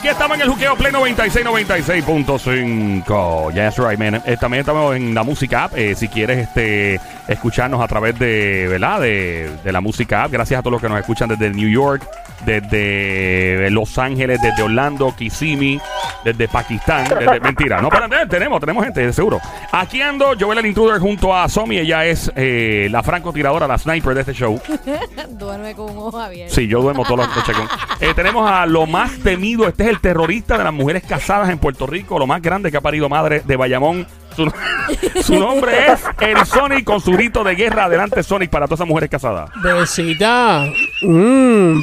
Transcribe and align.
Aquí 0.00 0.08
estamos 0.08 0.38
en 0.38 0.44
el 0.44 0.48
Juqueo 0.48 0.76
Play 0.76 0.92
96, 0.92 1.44
96.5. 1.44 3.52
Yes, 3.52 3.76
right, 3.76 3.98
man. 3.98 4.22
Eh, 4.24 4.38
también 4.40 4.60
estamos 4.60 4.96
en 4.96 5.14
la 5.14 5.22
música 5.24 5.64
app. 5.64 5.76
Eh, 5.76 5.94
si 5.94 6.08
quieres 6.08 6.38
este, 6.38 6.98
escucharnos 7.28 7.82
a 7.82 7.86
través 7.86 8.18
de, 8.18 8.66
¿verdad? 8.66 9.02
De, 9.02 9.50
de 9.62 9.72
la 9.72 9.82
música 9.82 10.24
app. 10.24 10.32
Gracias 10.32 10.58
a 10.58 10.62
todos 10.62 10.72
los 10.72 10.80
que 10.80 10.88
nos 10.88 10.98
escuchan 10.98 11.28
desde 11.28 11.50
New 11.50 11.68
York, 11.68 12.02
desde 12.44 13.70
Los 13.70 13.98
Ángeles, 13.98 14.40
desde 14.40 14.62
Orlando, 14.62 15.14
Kissimmee, 15.16 15.80
desde 16.24 16.48
Pakistán. 16.48 17.08
Desde, 17.08 17.40
mentira, 17.40 17.80
no, 17.80 17.88
pero 17.88 18.06
eh, 18.06 18.26
tenemos, 18.28 18.60
tenemos 18.60 18.84
gente, 18.84 19.12
seguro. 19.12 19.40
Aquí 19.72 20.02
ando, 20.02 20.32
Joel 20.38 20.58
el 20.58 20.66
Intruder 20.66 20.98
junto 20.98 21.34
a 21.34 21.48
Somi. 21.48 21.78
Ella 21.78 22.04
es 22.04 22.30
eh, 22.36 22.88
la 22.90 23.02
francotiradora, 23.02 23.66
la 23.66 23.78
sniper 23.78 24.14
de 24.14 24.20
este 24.20 24.32
show. 24.32 24.60
Duerme 25.30 25.74
con 25.74 25.90
un 25.90 25.98
ojo 25.98 26.20
abierto. 26.20 26.54
Sí, 26.54 26.66
yo 26.66 26.80
duermo 26.80 27.04
todos 27.04 27.18
los 27.18 27.36
noches. 27.36 27.56
Eh, 28.00 28.14
tenemos 28.14 28.50
a 28.50 28.64
lo 28.64 28.86
más 28.86 29.18
temido. 29.18 29.68
Este 29.68 29.84
es 29.84 29.89
el 29.90 30.00
terrorista 30.00 30.56
de 30.56 30.64
las 30.64 30.72
mujeres 30.72 31.02
casadas 31.06 31.50
en 31.50 31.58
Puerto 31.58 31.86
Rico, 31.86 32.18
lo 32.18 32.26
más 32.26 32.40
grande 32.40 32.70
que 32.70 32.76
ha 32.76 32.80
parido 32.80 33.08
madre 33.08 33.42
de 33.44 33.56
Bayamón. 33.56 34.06
Su, 34.36 34.50
su 35.22 35.38
nombre 35.38 35.92
es 35.92 36.00
el 36.20 36.46
Sonic 36.46 36.84
con 36.84 37.00
su 37.00 37.10
grito 37.12 37.42
de 37.44 37.54
guerra. 37.56 37.84
Adelante, 37.84 38.22
Sonic, 38.22 38.48
para 38.50 38.66
todas 38.66 38.78
esas 38.78 38.88
mujeres 38.88 39.10
casadas. 39.10 39.50
Besita. 39.62 40.64
Mmm. 41.02 41.82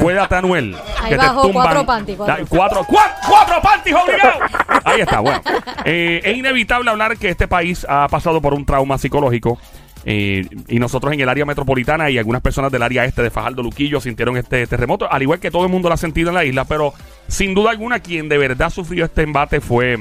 Cuídate, 0.00 0.34
Anuel. 0.36 0.74
Ahí 1.00 1.10
que 1.10 1.16
te 1.18 1.26
bajó 1.26 1.42
tumban. 1.42 1.62
cuatro 1.64 1.86
panties, 1.86 2.16
cuatro. 2.16 2.46
Cuatro, 2.48 2.80
cua- 2.84 3.12
cuatro 3.28 3.60
panties 3.62 3.96
obligados. 3.96 4.42
Ahí 4.84 5.00
está, 5.02 5.20
bueno. 5.20 5.40
Eh, 5.84 6.20
es 6.24 6.36
inevitable 6.36 6.90
hablar 6.90 7.16
que 7.18 7.28
este 7.28 7.46
país 7.48 7.86
ha 7.88 8.08
pasado 8.08 8.40
por 8.40 8.54
un 8.54 8.64
trauma 8.64 8.96
psicológico. 8.98 9.58
Eh, 10.04 10.46
y 10.68 10.78
nosotros 10.78 11.12
en 11.12 11.20
el 11.20 11.28
área 11.28 11.44
metropolitana 11.44 12.10
y 12.10 12.18
algunas 12.18 12.42
personas 12.42 12.72
del 12.72 12.82
área 12.82 13.04
este 13.04 13.22
de 13.22 13.30
Fajardo 13.30 13.62
Luquillo 13.62 14.00
sintieron 14.00 14.36
este 14.36 14.66
terremoto, 14.66 15.10
al 15.10 15.22
igual 15.22 15.40
que 15.40 15.50
todo 15.50 15.64
el 15.64 15.70
mundo 15.70 15.88
lo 15.88 15.94
ha 15.94 15.98
sentido 15.98 16.30
en 16.30 16.34
la 16.34 16.44
isla, 16.44 16.64
pero 16.64 16.94
sin 17.28 17.54
duda 17.54 17.70
alguna 17.70 18.00
quien 18.00 18.28
de 18.28 18.38
verdad 18.38 18.70
sufrió 18.70 19.04
este 19.04 19.22
embate 19.22 19.60
fue 19.60 19.98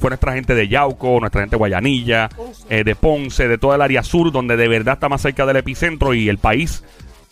fue 0.00 0.10
nuestra 0.10 0.32
gente 0.32 0.54
de 0.56 0.66
Yauco, 0.66 1.20
nuestra 1.20 1.42
gente 1.42 1.54
de 1.54 1.58
Guayanilla, 1.58 2.28
eh, 2.68 2.82
de 2.82 2.96
Ponce, 2.96 3.46
de 3.46 3.56
toda 3.56 3.76
el 3.76 3.82
área 3.82 4.02
sur, 4.02 4.32
donde 4.32 4.56
de 4.56 4.66
verdad 4.66 4.94
está 4.94 5.08
más 5.08 5.22
cerca 5.22 5.46
del 5.46 5.58
epicentro 5.58 6.12
y 6.12 6.28
el 6.28 6.38
país, 6.38 6.82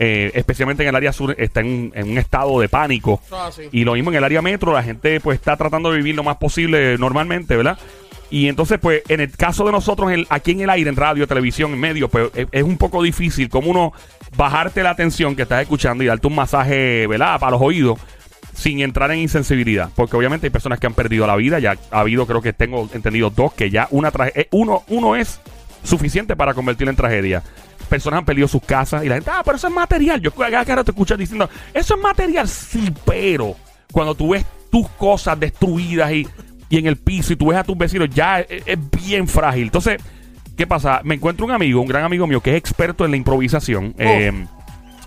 eh, 0.02 0.32
especialmente 0.34 0.82
en 0.82 0.88
el 0.88 0.96
área 0.96 1.12
sur, 1.12 1.34
está 1.38 1.60
en, 1.60 1.92
en 1.94 2.10
un 2.10 2.16
estado 2.18 2.58
de 2.58 2.68
pánico. 2.70 3.20
Ah, 3.30 3.50
sí. 3.54 3.64
Y 3.70 3.84
lo 3.84 3.92
mismo 3.92 4.10
en 4.10 4.16
el 4.16 4.24
área 4.24 4.40
metro, 4.40 4.72
la 4.72 4.82
gente 4.82 5.20
pues 5.20 5.36
está 5.38 5.56
tratando 5.58 5.90
de 5.92 5.98
vivir 5.98 6.14
lo 6.16 6.24
más 6.24 6.38
posible 6.38 6.96
normalmente, 6.98 7.54
¿verdad? 7.56 7.78
Y 8.30 8.48
entonces, 8.48 8.78
pues, 8.80 9.02
en 9.08 9.20
el 9.20 9.30
caso 9.36 9.64
de 9.66 9.72
nosotros, 9.72 10.10
en- 10.12 10.24
aquí 10.30 10.52
en 10.52 10.60
el 10.60 10.70
aire, 10.70 10.88
en 10.88 10.96
radio, 10.96 11.26
televisión, 11.26 11.72
en 11.72 11.80
medios, 11.80 12.08
pues 12.08 12.30
es, 12.34 12.46
es 12.50 12.62
un 12.62 12.78
poco 12.78 13.02
difícil 13.02 13.48
como 13.50 13.70
uno 13.70 13.92
bajarte 14.36 14.82
la 14.84 14.90
atención 14.90 15.34
que 15.36 15.42
estás 15.42 15.60
escuchando 15.62 16.02
y 16.02 16.06
darte 16.06 16.28
un 16.28 16.34
masaje, 16.36 17.06
¿verdad? 17.08 17.38
Para 17.40 17.52
los 17.52 17.60
oídos 17.60 17.98
sin 18.54 18.80
entrar 18.80 19.10
en 19.10 19.18
insensibilidad. 19.18 19.90
Porque 19.96 20.16
obviamente 20.16 20.46
hay 20.46 20.50
personas 20.50 20.78
que 20.78 20.86
han 20.86 20.94
perdido 20.94 21.26
la 21.26 21.34
vida. 21.36 21.58
Ya 21.58 21.76
ha 21.90 22.00
habido, 22.00 22.24
creo 22.26 22.40
que 22.40 22.52
tengo 22.52 22.88
entendido 22.94 23.30
dos, 23.30 23.52
que 23.52 23.68
ya 23.68 23.88
una 23.90 24.10
tragedia. 24.12 24.46
Uno, 24.52 24.84
uno 24.88 25.16
es 25.16 25.40
suficiente 25.82 26.36
para 26.36 26.54
convertirlo 26.54 26.90
en 26.90 26.96
tragedia. 26.96 27.42
Personas 27.90 28.18
han 28.18 28.24
perdido 28.24 28.48
sus 28.48 28.62
casas 28.62 29.04
y 29.04 29.08
la 29.08 29.16
gente, 29.16 29.30
ah, 29.30 29.42
pero 29.44 29.56
eso 29.56 29.66
es 29.68 29.74
material. 29.74 30.20
Yo 30.20 30.30
cada 30.30 30.64
cara 30.64 30.84
te 30.84 30.92
escuchas 30.92 31.18
diciendo, 31.18 31.50
eso 31.74 31.94
es 31.96 32.00
material, 32.00 32.48
sí, 32.48 32.90
pero 33.04 33.56
cuando 33.92 34.14
tú 34.14 34.30
ves 34.30 34.46
tus 34.70 34.88
cosas 34.90 35.38
destruidas 35.38 36.12
y, 36.12 36.26
y 36.68 36.78
en 36.78 36.86
el 36.86 36.96
piso 36.96 37.32
y 37.32 37.36
tú 37.36 37.48
ves 37.48 37.58
a 37.58 37.64
tus 37.64 37.76
vecinos, 37.76 38.08
ya 38.08 38.40
es, 38.40 38.62
es 38.64 38.78
bien 39.04 39.26
frágil. 39.28 39.64
Entonces, 39.64 40.00
¿qué 40.56 40.66
pasa? 40.66 41.00
Me 41.04 41.16
encuentro 41.16 41.44
un 41.44 41.52
amigo, 41.52 41.80
un 41.80 41.88
gran 41.88 42.04
amigo 42.04 42.26
mío, 42.26 42.40
que 42.40 42.52
es 42.52 42.56
experto 42.56 43.04
en 43.04 43.10
la 43.10 43.16
improvisación. 43.16 43.94
eh, 43.98 44.32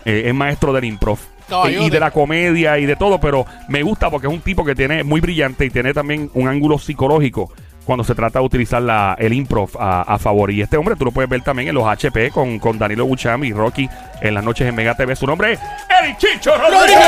eh, 0.06 0.24
es 0.26 0.34
maestro 0.34 0.74
del 0.74 0.84
improv. 0.84 1.18
Caballote. 1.48 1.86
Y 1.86 1.90
de 1.90 2.00
la 2.00 2.12
comedia 2.12 2.78
y 2.80 2.86
de 2.86 2.96
todo, 2.96 3.20
pero 3.20 3.46
me 3.70 3.84
gusta 3.84 4.10
porque 4.10 4.28
es 4.28 4.34
un 4.34 4.42
tipo 4.42 4.64
que 4.64 4.76
tiene 4.76 5.04
muy 5.04 5.22
brillante 5.22 5.66
y 5.66 5.70
tiene 5.70 5.94
también 5.94 6.30
un 6.34 6.48
ángulo 6.48 6.78
psicológico 6.78 7.52
cuando 7.86 8.04
se 8.04 8.16
trata 8.16 8.40
de 8.40 8.46
utilizar 8.46 8.82
la, 8.82 9.16
el 9.20 9.34
improv 9.34 9.70
a, 9.80 10.02
a 10.02 10.18
favor. 10.20 10.52
Y 10.52 10.62
este 10.62 10.78
hombre 10.78 10.96
tú 10.96 11.06
lo 11.06 11.12
puedes 11.12 11.30
ver 11.30 11.42
también 11.42 11.70
en 11.70 11.76
los 11.76 11.86
HP 11.86 12.32
con, 12.32 12.60
con 12.60 12.78
Danilo 12.78 13.06
Bucham 13.06 13.44
y 13.44 13.54
Rocky 13.54 13.90
en 14.22 14.34
las 14.34 14.44
noches 14.44 14.68
en 14.68 14.76
Mega 14.76 14.96
TV. 14.96 15.16
Su 15.16 15.26
nombre 15.28 15.54
es 15.54 15.60
Eric 16.02 16.18
Chicho 16.18 16.52
Rodríguez. 16.58 17.00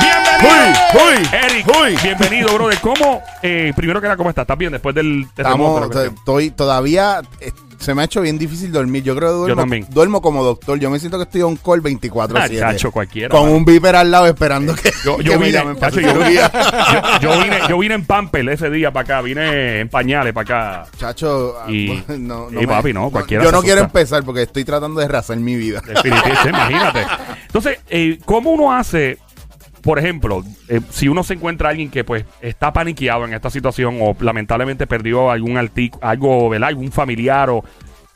Bienvenido. 0.00 1.28
Eric, 1.32 2.02
bienvenido, 2.02 2.54
brother. 2.54 2.78
¿Cómo? 2.80 3.22
eh, 3.42 3.72
primero 3.76 4.00
que 4.00 4.06
nada, 4.06 4.16
¿cómo 4.16 4.30
estás? 4.30 4.42
¿Estás 4.42 4.58
bien 4.58 4.72
después 4.72 4.94
del? 4.94 5.26
Estamos, 5.36 5.90
estoy 5.96 6.50
todavía, 6.50 7.20
eh, 7.40 7.52
se 7.78 7.94
me 7.94 8.02
ha 8.02 8.04
hecho 8.06 8.20
bien 8.20 8.38
difícil 8.38 8.72
dormir. 8.72 9.02
Yo 9.02 9.14
creo 9.16 9.30
que 9.30 9.36
duermo, 9.38 9.62
también. 9.62 9.86
duermo 9.90 10.20
como 10.20 10.42
doctor. 10.44 10.78
Yo 10.78 10.90
me 10.90 10.98
siento 10.98 11.16
que 11.18 11.24
estoy 11.24 11.42
on 11.42 11.56
call 11.56 11.80
24 11.80 12.36
Ah, 12.38 12.44
7 12.48 12.60
chacho, 12.60 12.90
cualquiera. 12.92 13.28
Con 13.28 13.42
mano. 13.44 13.56
un 13.56 13.64
viper 13.64 13.96
al 13.96 14.10
lado 14.10 14.26
esperando 14.26 14.74
que, 14.74 14.90
Yo, 15.04 15.16
que 15.18 15.24
yo 15.24 15.38
me 15.38 15.46
vine, 15.46 15.62
chacho, 15.78 16.00
yo, 16.00 16.12
yo- 16.12 17.20
yo 17.20 17.42
vine, 17.42 17.58
yo 17.68 17.78
vine 17.78 17.94
en 17.94 18.04
Pamper 18.04 18.48
ese 18.48 18.70
día 18.70 18.90
para 18.92 19.04
acá, 19.04 19.22
vine 19.22 19.80
en 19.80 19.88
pañales 19.88 20.32
para 20.32 20.82
acá. 20.84 20.90
Chacho, 20.98 21.56
ah, 21.60 21.70
Y- 21.70 22.02
no, 22.18 22.48
y 22.50 22.66
papi, 22.66 22.92
no, 22.92 23.10
cualquiera 23.10 23.44
Yo 23.44 23.52
no 23.52 23.62
quiero 23.62 23.80
empezar 23.82 24.22
porque 24.24 24.42
estoy 24.42 24.64
tratando 24.64 25.00
de 25.00 25.08
rehacer 25.08 25.36
mi 25.38 25.54
vida. 25.56 25.80
Definitivamente, 25.86 26.48
imagínate. 26.48 27.06
Entonces, 27.46 27.78
eh, 27.88 28.18
¿cómo 28.24 28.50
uno 28.50 28.72
hace, 28.72 29.18
por 29.88 29.98
ejemplo, 29.98 30.44
eh, 30.68 30.82
si 30.90 31.08
uno 31.08 31.24
se 31.24 31.32
encuentra 31.32 31.68
a 31.68 31.70
alguien 31.70 31.90
que 31.90 32.04
pues 32.04 32.26
está 32.42 32.74
paniqueado 32.74 33.24
en 33.24 33.32
esta 33.32 33.48
situación 33.48 33.96
o 34.02 34.14
lamentablemente 34.20 34.86
perdió 34.86 35.30
algún 35.30 35.56
artículo, 35.56 36.06
algo, 36.06 36.50
¿verdad? 36.50 36.68
Algún 36.68 36.92
familiar 36.92 37.48
o... 37.48 37.64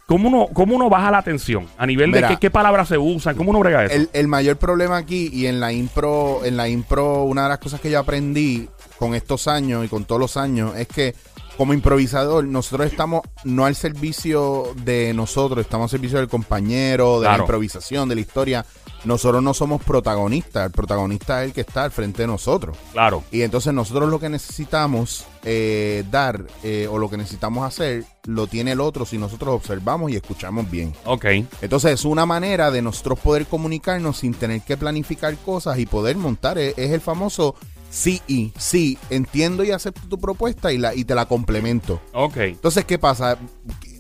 ¿Cómo 0.05 0.29
uno, 0.29 0.49
¿Cómo 0.53 0.77
uno 0.77 0.91
baja 0.91 1.11
la 1.11 1.17
atención? 1.17 1.67
A 1.79 1.87
nivel 1.87 2.11
Mira, 2.11 2.29
de 2.29 2.35
qué, 2.35 2.41
qué 2.41 2.51
palabras 2.51 2.89
se 2.89 2.99
usan, 2.99 3.35
¿cómo 3.37 3.49
uno 3.49 3.61
brega 3.61 3.87
eso? 3.87 3.95
El, 3.95 4.11
el 4.13 4.29
mayor 4.29 4.59
problema 4.59 4.99
aquí 4.99 5.31
y 5.33 5.47
en 5.47 5.61
la 5.61 5.73
impro, 5.73 6.45
en 6.45 6.59
la 6.59 6.69
impro, 6.69 7.23
una 7.23 7.45
de 7.45 7.49
las 7.49 7.59
cosas 7.59 7.81
que 7.81 7.91
yo 7.91 8.01
aprendí 8.01 8.69
con 8.99 9.15
estos 9.15 9.49
años 9.49 9.83
y 9.87 9.89
con 9.89 10.05
todos 10.05 10.21
los 10.21 10.37
años 10.37 10.77
es 10.77 10.89
que 10.89 11.15
como 11.57 11.75
improvisador, 11.75 12.45
nosotros 12.45 12.91
estamos 12.91 13.23
no 13.45 13.65
al 13.65 13.75
servicio 13.75 14.65
de 14.85 15.13
nosotros, 15.15 15.65
estamos 15.65 15.85
al 15.85 15.91
servicio 15.91 16.19
del 16.19 16.29
compañero, 16.29 17.21
de 17.21 17.27
Claro. 17.27 17.39
la 17.39 17.43
improvisación, 17.45 18.09
de 18.09 18.15
la 18.15 18.21
historia. 18.21 18.65
Nosotros 19.05 19.43
no 19.43 19.53
somos 19.53 19.83
protagonistas, 19.83 20.67
el 20.67 20.71
protagonista 20.73 21.43
es 21.43 21.49
el 21.49 21.53
que 21.53 21.63
está 21.63 21.83
al 21.85 21.91
frente 21.91 22.23
de 22.23 22.29
nosotros. 22.29 22.77
Claro. 22.93 23.25
Y 23.33 23.43
entonces 23.43 23.73
nosotros 23.75 24.09
lo 24.09 24.21
que 24.21 24.29
necesitamos 24.29 25.27
eh, 25.45 26.05
dar 26.11 26.45
eh, 26.63 26.87
o 26.89 26.99
lo 26.99 27.11
que 27.11 27.17
necesitamos 27.17 27.67
hacer, 27.67 28.05
lo 28.27 28.47
tiene 28.47 28.73
el 28.73 28.81
otro 28.81 29.05
si 29.05 29.19
nosotros 29.19 29.55
observamos 29.57 30.13
y 30.13 30.17
escuchamos 30.17 30.71
bien. 30.71 30.95
Ok. 31.05 31.25
Entonces 31.63 31.93
es 31.95 32.05
una 32.05 32.27
manera 32.27 32.71
de 32.71 32.81
nosotros 32.81 33.19
poder 33.19 33.47
comunicarnos 33.47 34.19
sin 34.19 34.35
tener 34.35 34.61
que 34.63 34.77
planificar 34.77 35.37
cosas 35.39 35.79
y 35.81 35.87
poder 35.87 36.17
montar. 36.17 36.57
Es, 36.59 36.79
es 36.79 36.93
el 36.93 37.01
famoso 37.01 37.57
sí 37.93 38.23
y 38.27 38.53
sí, 38.59 38.99
entiendo 39.11 39.63
y 39.63 39.71
acepto 39.71 40.09
tu 40.09 40.19
propuesta 40.19 40.73
y, 40.73 40.79
la, 40.79 40.95
y 40.95 41.05
te 41.05 41.15
la 41.15 41.27
complemento. 41.27 42.01
Ok. 42.15 42.37
Entonces, 42.39 42.85
¿qué 42.87 42.99
pasa? 42.99 43.39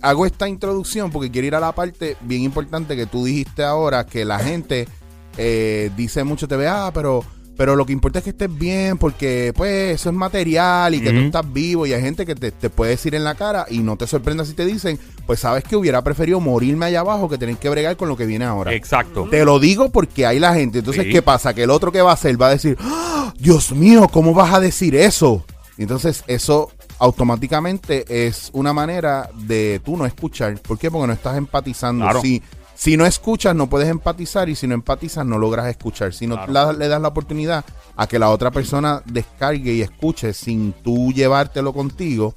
Hago 0.00 0.26
esta 0.26 0.48
introducción 0.48 1.12
porque 1.12 1.30
quiero 1.30 1.46
ir 1.46 1.54
a 1.54 1.60
la 1.60 1.72
parte 1.72 2.16
bien 2.22 2.42
importante 2.42 2.96
que 2.96 3.06
tú 3.06 3.26
dijiste 3.26 3.62
ahora, 3.62 4.06
que 4.06 4.24
la 4.24 4.38
gente 4.38 4.88
eh, 5.36 5.90
dice 5.96 6.24
mucho, 6.24 6.48
te 6.48 6.56
ve, 6.56 6.66
ah, 6.66 6.90
pero, 6.92 7.22
pero 7.56 7.76
lo 7.76 7.84
que 7.86 7.92
importa 7.92 8.18
es 8.18 8.24
que 8.24 8.30
estés 8.30 8.52
bien 8.58 8.98
porque 8.98 9.52
pues 9.56 9.94
eso 10.00 10.08
es 10.08 10.14
material 10.14 10.94
y 10.94 11.00
que 11.00 11.10
tú 11.10 11.16
Ujú. 11.16 11.26
estás 11.26 11.52
vivo 11.52 11.86
y 11.86 11.92
hay 11.92 12.00
gente 12.00 12.24
que 12.26 12.34
te, 12.34 12.50
te 12.50 12.70
puede 12.70 12.92
decir 12.92 13.14
en 13.14 13.24
la 13.24 13.34
cara 13.34 13.66
y 13.68 13.78
no 13.80 13.96
te 13.96 14.06
sorprenda 14.06 14.44
si 14.44 14.54
te 14.54 14.64
dicen, 14.64 14.98
pues 15.26 15.40
sabes 15.40 15.62
que 15.64 15.76
hubiera 15.76 16.02
preferido 16.02 16.40
morirme 16.40 16.86
allá 16.86 17.00
abajo 17.00 17.28
que 17.28 17.38
tener 17.38 17.56
que 17.56 17.68
bregar 17.68 17.96
con 17.96 18.08
lo 18.08 18.16
que 18.16 18.26
viene 18.26 18.44
ahora. 18.44 18.72
Exacto. 18.74 19.28
Te 19.30 19.44
lo 19.44 19.58
digo 19.60 19.90
porque 19.90 20.26
hay 20.26 20.38
la 20.38 20.54
gente. 20.54 20.78
Entonces, 20.80 21.04
Sí. 21.04 21.10
¿qué 21.10 21.22
pasa? 21.22 21.52
Que 21.54 21.62
el 21.64 21.70
otro 21.70 21.92
que 21.92 22.00
va 22.02 22.10
a 22.10 22.14
hacer 22.14 22.40
va 22.40 22.46
a 22.48 22.50
decir, 22.50 22.76
¡Ah! 22.80 23.32
Dios 23.38 23.72
mío, 23.72 24.08
¿cómo 24.12 24.34
vas 24.34 24.52
a 24.54 24.60
decir 24.60 24.94
eso? 24.96 25.44
Y 25.78 25.82
Entonces, 25.82 26.24
eso 26.26 26.70
automáticamente 26.98 28.26
es 28.26 28.50
una 28.52 28.72
manera 28.72 29.30
de 29.34 29.80
tú 29.84 29.96
no 29.96 30.04
escuchar. 30.06 30.58
¿Por 30.60 30.78
qué? 30.78 30.90
Porque 30.90 31.06
no 31.06 31.12
estás 31.12 31.36
empatizando. 31.36 32.04
Claro. 32.04 32.20
Si, 32.20 32.42
si 32.74 32.96
no 32.96 33.06
escuchas, 33.06 33.54
no 33.54 33.68
puedes 33.68 33.88
empatizar. 33.88 34.48
Y 34.48 34.54
si 34.56 34.66
no 34.66 34.74
empatizas, 34.74 35.24
no 35.26 35.38
logras 35.38 35.66
escuchar. 35.68 36.12
Si 36.12 36.26
no 36.26 36.34
Claro. 36.36 36.52
la- 36.52 36.72
le 36.72 36.88
das 36.88 37.00
la 37.00 37.08
oportunidad 37.08 37.64
a 37.96 38.06
que 38.06 38.18
la 38.18 38.30
otra 38.30 38.50
persona 38.50 39.02
descargue 39.04 39.72
y 39.74 39.82
escuche 39.82 40.32
sin 40.32 40.72
tú 40.72 41.12
llevártelo 41.12 41.72
contigo, 41.72 42.34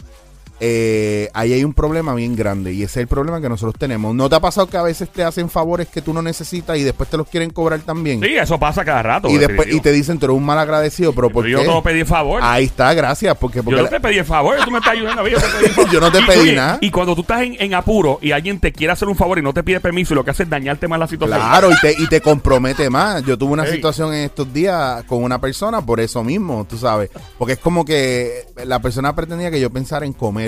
eh, 0.60 1.30
ahí 1.34 1.54
hay 1.54 1.64
un 1.64 1.74
problema 1.74 2.14
bien 2.14 2.36
grande 2.36 2.72
y 2.74 2.78
ese 2.84 3.00
es 3.00 3.04
el 3.04 3.08
problema 3.08 3.42
que 3.42 3.50
nosotros 3.50 3.76
tenemos. 3.78 4.16
¿No 4.16 4.30
te 4.30 4.36
ha 4.36 4.40
pasado 4.40 4.68
que 4.68 4.78
a 4.78 4.82
veces 4.84 5.10
te 5.10 5.24
hacen 5.24 5.50
favores 5.50 5.88
que 5.88 6.02
tú 6.02 6.14
no 6.14 6.22
necesitas 6.22 6.78
y 6.78 6.84
después 6.84 7.10
te 7.10 7.18
los 7.18 7.28
quieren 7.28 7.50
cobrar 7.50 7.82
también? 7.82 8.22
Sí, 8.22 8.36
eso 8.36 8.58
pasa 8.60 8.86
cada 8.86 9.04
rato. 9.04 9.30
y 9.30 9.38
después 9.38 9.68
y 9.74 9.80
te 9.82 9.92
dicen, 9.92 10.18
tú 10.20 10.26
eres 10.28 10.38
un 10.38 10.46
mal 10.46 10.58
agradecido, 10.60 11.14
pero 11.14 11.30
¿por 11.30 11.44
Pero 11.46 11.60
qué? 11.60 11.66
yo 11.66 11.72
no 11.74 11.84
pedí 11.84 12.04
favor. 12.06 12.40
Ahí 12.44 12.66
está, 12.66 12.94
gracias, 12.94 13.36
porque, 13.38 13.62
porque 13.64 13.78
yo 13.78 13.84
no 13.84 13.90
te 13.90 14.00
pedí 14.00 14.18
el 14.18 14.26
favor, 14.26 14.56
tú 14.64 14.72
me 14.72 14.78
estás 14.80 14.94
ayudando 14.94 15.22
a 15.22 15.24
mí. 15.26 15.32
Yo, 15.32 15.38
te. 15.40 15.46
Yo 15.92 16.00
no 16.00 16.12
te 16.12 16.20
Y, 16.20 16.26
pedí 16.26 16.40
oye, 16.40 16.56
nada. 16.56 16.78
Y 16.82 16.90
cuando 16.92 17.16
tú 17.16 17.22
estás 17.22 17.42
en, 17.42 17.56
en 17.60 17.74
apuro 17.74 18.20
y 18.22 18.32
alguien 18.32 18.60
te 18.60 18.72
quiere 18.72 18.94
hacer 18.94 19.08
un 19.08 19.16
favor 19.16 19.38
y 19.40 19.42
no 19.42 19.54
te 19.54 19.64
pide 19.64 19.80
permiso 19.80 20.14
y 20.14 20.16
lo 20.16 20.24
que 20.24 20.32
hace 20.32 20.44
es 20.44 20.50
dañarte 20.50 20.88
más 20.88 21.00
la 21.00 21.08
situación. 21.08 21.38
Claro, 21.40 21.70
y 21.72 21.76
te, 21.82 21.92
y 22.02 22.08
te 22.08 22.22
compromete 22.22 22.90
más. 22.90 23.24
Yo 23.24 23.38
tuve 23.38 23.54
una 23.54 23.66
Ey. 23.66 23.74
situación 23.74 24.14
en 24.14 24.26
estos 24.26 24.52
días 24.54 25.04
con 25.04 25.24
una 25.24 25.40
persona 25.40 25.86
por 25.86 26.00
eso 26.00 26.24
mismo, 26.24 26.66
tú 26.70 26.78
sabes. 26.78 27.10
Porque 27.38 27.54
es 27.54 27.60
como 27.60 27.86
que 27.86 28.46
la 28.66 28.80
persona 28.80 29.16
pretendía 29.16 29.52
que 29.52 29.60
yo 29.60 29.70
pensara 29.70 30.06
en 30.06 30.14
comer. 30.14 30.45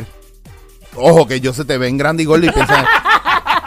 Ojo, 0.98 1.28
que 1.28 1.40
yo 1.40 1.54
se 1.54 1.66
te 1.66 1.78
ven 1.78 1.98
grande 1.98 2.24
y 2.24 2.26
gordo 2.26 2.46
y 2.46 2.52
piensa. 2.52 2.86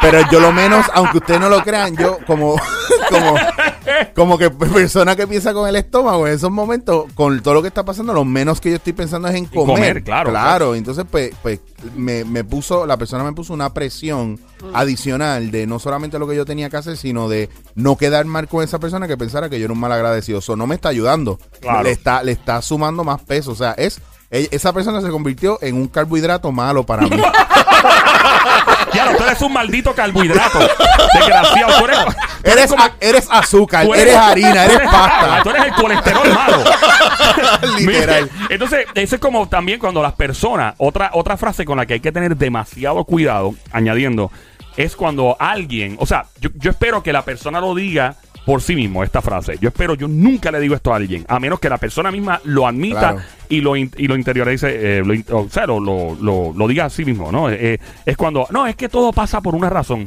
Pero 0.00 0.20
yo 0.30 0.40
lo 0.40 0.52
menos, 0.52 0.86
aunque 0.94 1.18
ustedes 1.18 1.40
no 1.40 1.48
lo 1.48 1.62
crean, 1.62 1.94
yo 1.96 2.18
como, 2.26 2.56
como, 3.10 3.34
como 4.14 4.38
que 4.38 4.50
persona 4.50 5.14
que 5.14 5.26
piensa 5.26 5.52
con 5.52 5.68
el 5.68 5.76
estómago 5.76 6.26
en 6.26 6.34
esos 6.34 6.50
momentos, 6.50 7.12
con 7.14 7.40
todo 7.42 7.54
lo 7.54 7.62
que 7.62 7.68
está 7.68 7.84
pasando, 7.84 8.14
lo 8.14 8.24
menos 8.24 8.60
que 8.60 8.70
yo 8.70 8.76
estoy 8.76 8.94
pensando 8.94 9.28
es 9.28 9.34
en 9.34 9.44
comer. 9.46 9.66
comer, 9.66 10.02
claro, 10.02 10.30
Claro, 10.30 10.74
entonces 10.74 11.04
pues, 11.10 11.32
pues 11.42 11.60
me, 11.96 12.24
me 12.24 12.44
puso, 12.44 12.86
la 12.86 12.96
persona 12.96 13.24
me 13.24 13.32
puso 13.32 13.52
una 13.52 13.74
presión 13.74 14.40
adicional 14.72 15.50
de 15.50 15.66
no 15.66 15.78
solamente 15.78 16.18
lo 16.18 16.26
que 16.26 16.36
yo 16.36 16.46
tenía 16.46 16.70
que 16.70 16.78
hacer, 16.78 16.96
sino 16.96 17.28
de 17.28 17.50
no 17.74 17.96
quedar 17.96 18.24
mal 18.24 18.48
con 18.48 18.64
esa 18.64 18.78
persona 18.78 19.06
que 19.06 19.18
pensara 19.18 19.50
que 19.50 19.58
yo 19.58 19.66
era 19.66 19.74
un 19.74 19.80
mal 19.80 19.92
agradecido. 19.92 20.38
Eso 20.38 20.56
no 20.56 20.66
me 20.66 20.76
está 20.76 20.88
ayudando. 20.88 21.38
Claro. 21.60 21.82
Le 21.82 21.90
está, 21.90 22.22
le 22.22 22.32
está 22.32 22.62
sumando 22.62 23.04
más 23.04 23.20
peso. 23.22 23.52
O 23.52 23.56
sea, 23.56 23.72
es 23.72 24.00
esa 24.30 24.72
persona 24.72 25.00
se 25.00 25.08
convirtió 25.10 25.58
en 25.62 25.74
un 25.76 25.88
carbohidrato 25.88 26.50
malo 26.52 26.84
para 26.84 27.02
mí. 27.02 27.10
Ya, 28.92 29.16
tú 29.16 29.22
eres 29.22 29.40
un 29.40 29.52
maldito 29.52 29.94
carbohidrato. 29.94 30.58
Desgraciado. 31.14 31.78
Tú 31.78 31.84
eres, 31.84 31.98
tú 32.42 32.50
eres, 32.50 32.70
como- 32.70 32.82
a- 32.82 32.90
eres 33.00 33.28
azúcar, 33.30 33.86
tú 33.86 33.94
eres 33.94 34.16
harina, 34.16 34.64
eres 34.64 34.80
pasta. 34.80 35.40
Tú 35.44 35.50
eres 35.50 35.64
el 35.66 35.72
colesterol 35.74 36.28
malo. 36.34 36.56
Literal. 37.78 38.24
Mira, 38.24 38.46
Entonces, 38.48 38.86
eso 38.94 39.14
es 39.14 39.20
como 39.20 39.48
también 39.48 39.78
cuando 39.78 40.02
las 40.02 40.14
personas, 40.14 40.74
otra, 40.78 41.10
otra 41.14 41.36
frase 41.36 41.64
con 41.64 41.76
la 41.78 41.86
que 41.86 41.94
hay 41.94 42.00
que 42.00 42.10
tener 42.10 42.36
demasiado 42.36 43.04
cuidado, 43.04 43.54
añadiendo, 43.70 44.32
es 44.76 44.96
cuando 44.96 45.36
alguien, 45.38 45.96
o 46.00 46.06
sea, 46.06 46.26
yo, 46.40 46.50
yo 46.56 46.70
espero 46.72 47.02
que 47.02 47.12
la 47.12 47.22
persona 47.24 47.60
lo 47.60 47.74
diga 47.76 48.16
por 48.46 48.62
sí 48.62 48.74
mismo, 48.74 49.04
esta 49.04 49.20
frase. 49.22 49.56
Yo 49.60 49.68
espero, 49.68 49.94
yo 49.94 50.08
nunca 50.08 50.50
le 50.50 50.60
digo 50.60 50.74
esto 50.74 50.92
a 50.92 50.96
alguien, 50.96 51.24
a 51.28 51.38
menos 51.38 51.60
que 51.60 51.68
la 51.68 51.78
persona 51.78 52.10
misma 52.10 52.40
lo 52.44 52.66
admita 52.66 52.98
Claro. 53.12 53.20
y 53.48 53.60
lo, 53.60 53.76
in- 53.76 53.92
y 53.96 54.08
lo 54.08 54.16
interiorice, 54.16 54.98
eh, 54.98 55.02
lo 55.04 55.38
o 55.38 55.48
sea, 55.50 55.66
lo, 55.66 55.78
lo, 55.80 56.68
diga 56.68 56.86
a 56.86 56.90
sí 56.90 57.04
mismo, 57.04 57.30
¿no? 57.30 57.50
Eh, 57.50 57.78
es 58.06 58.16
cuando, 58.16 58.46
no, 58.50 58.66
es 58.66 58.76
que 58.76 58.88
todo 58.88 59.12
pasa 59.12 59.40
por 59.40 59.54
una 59.54 59.68
razón. 59.68 60.06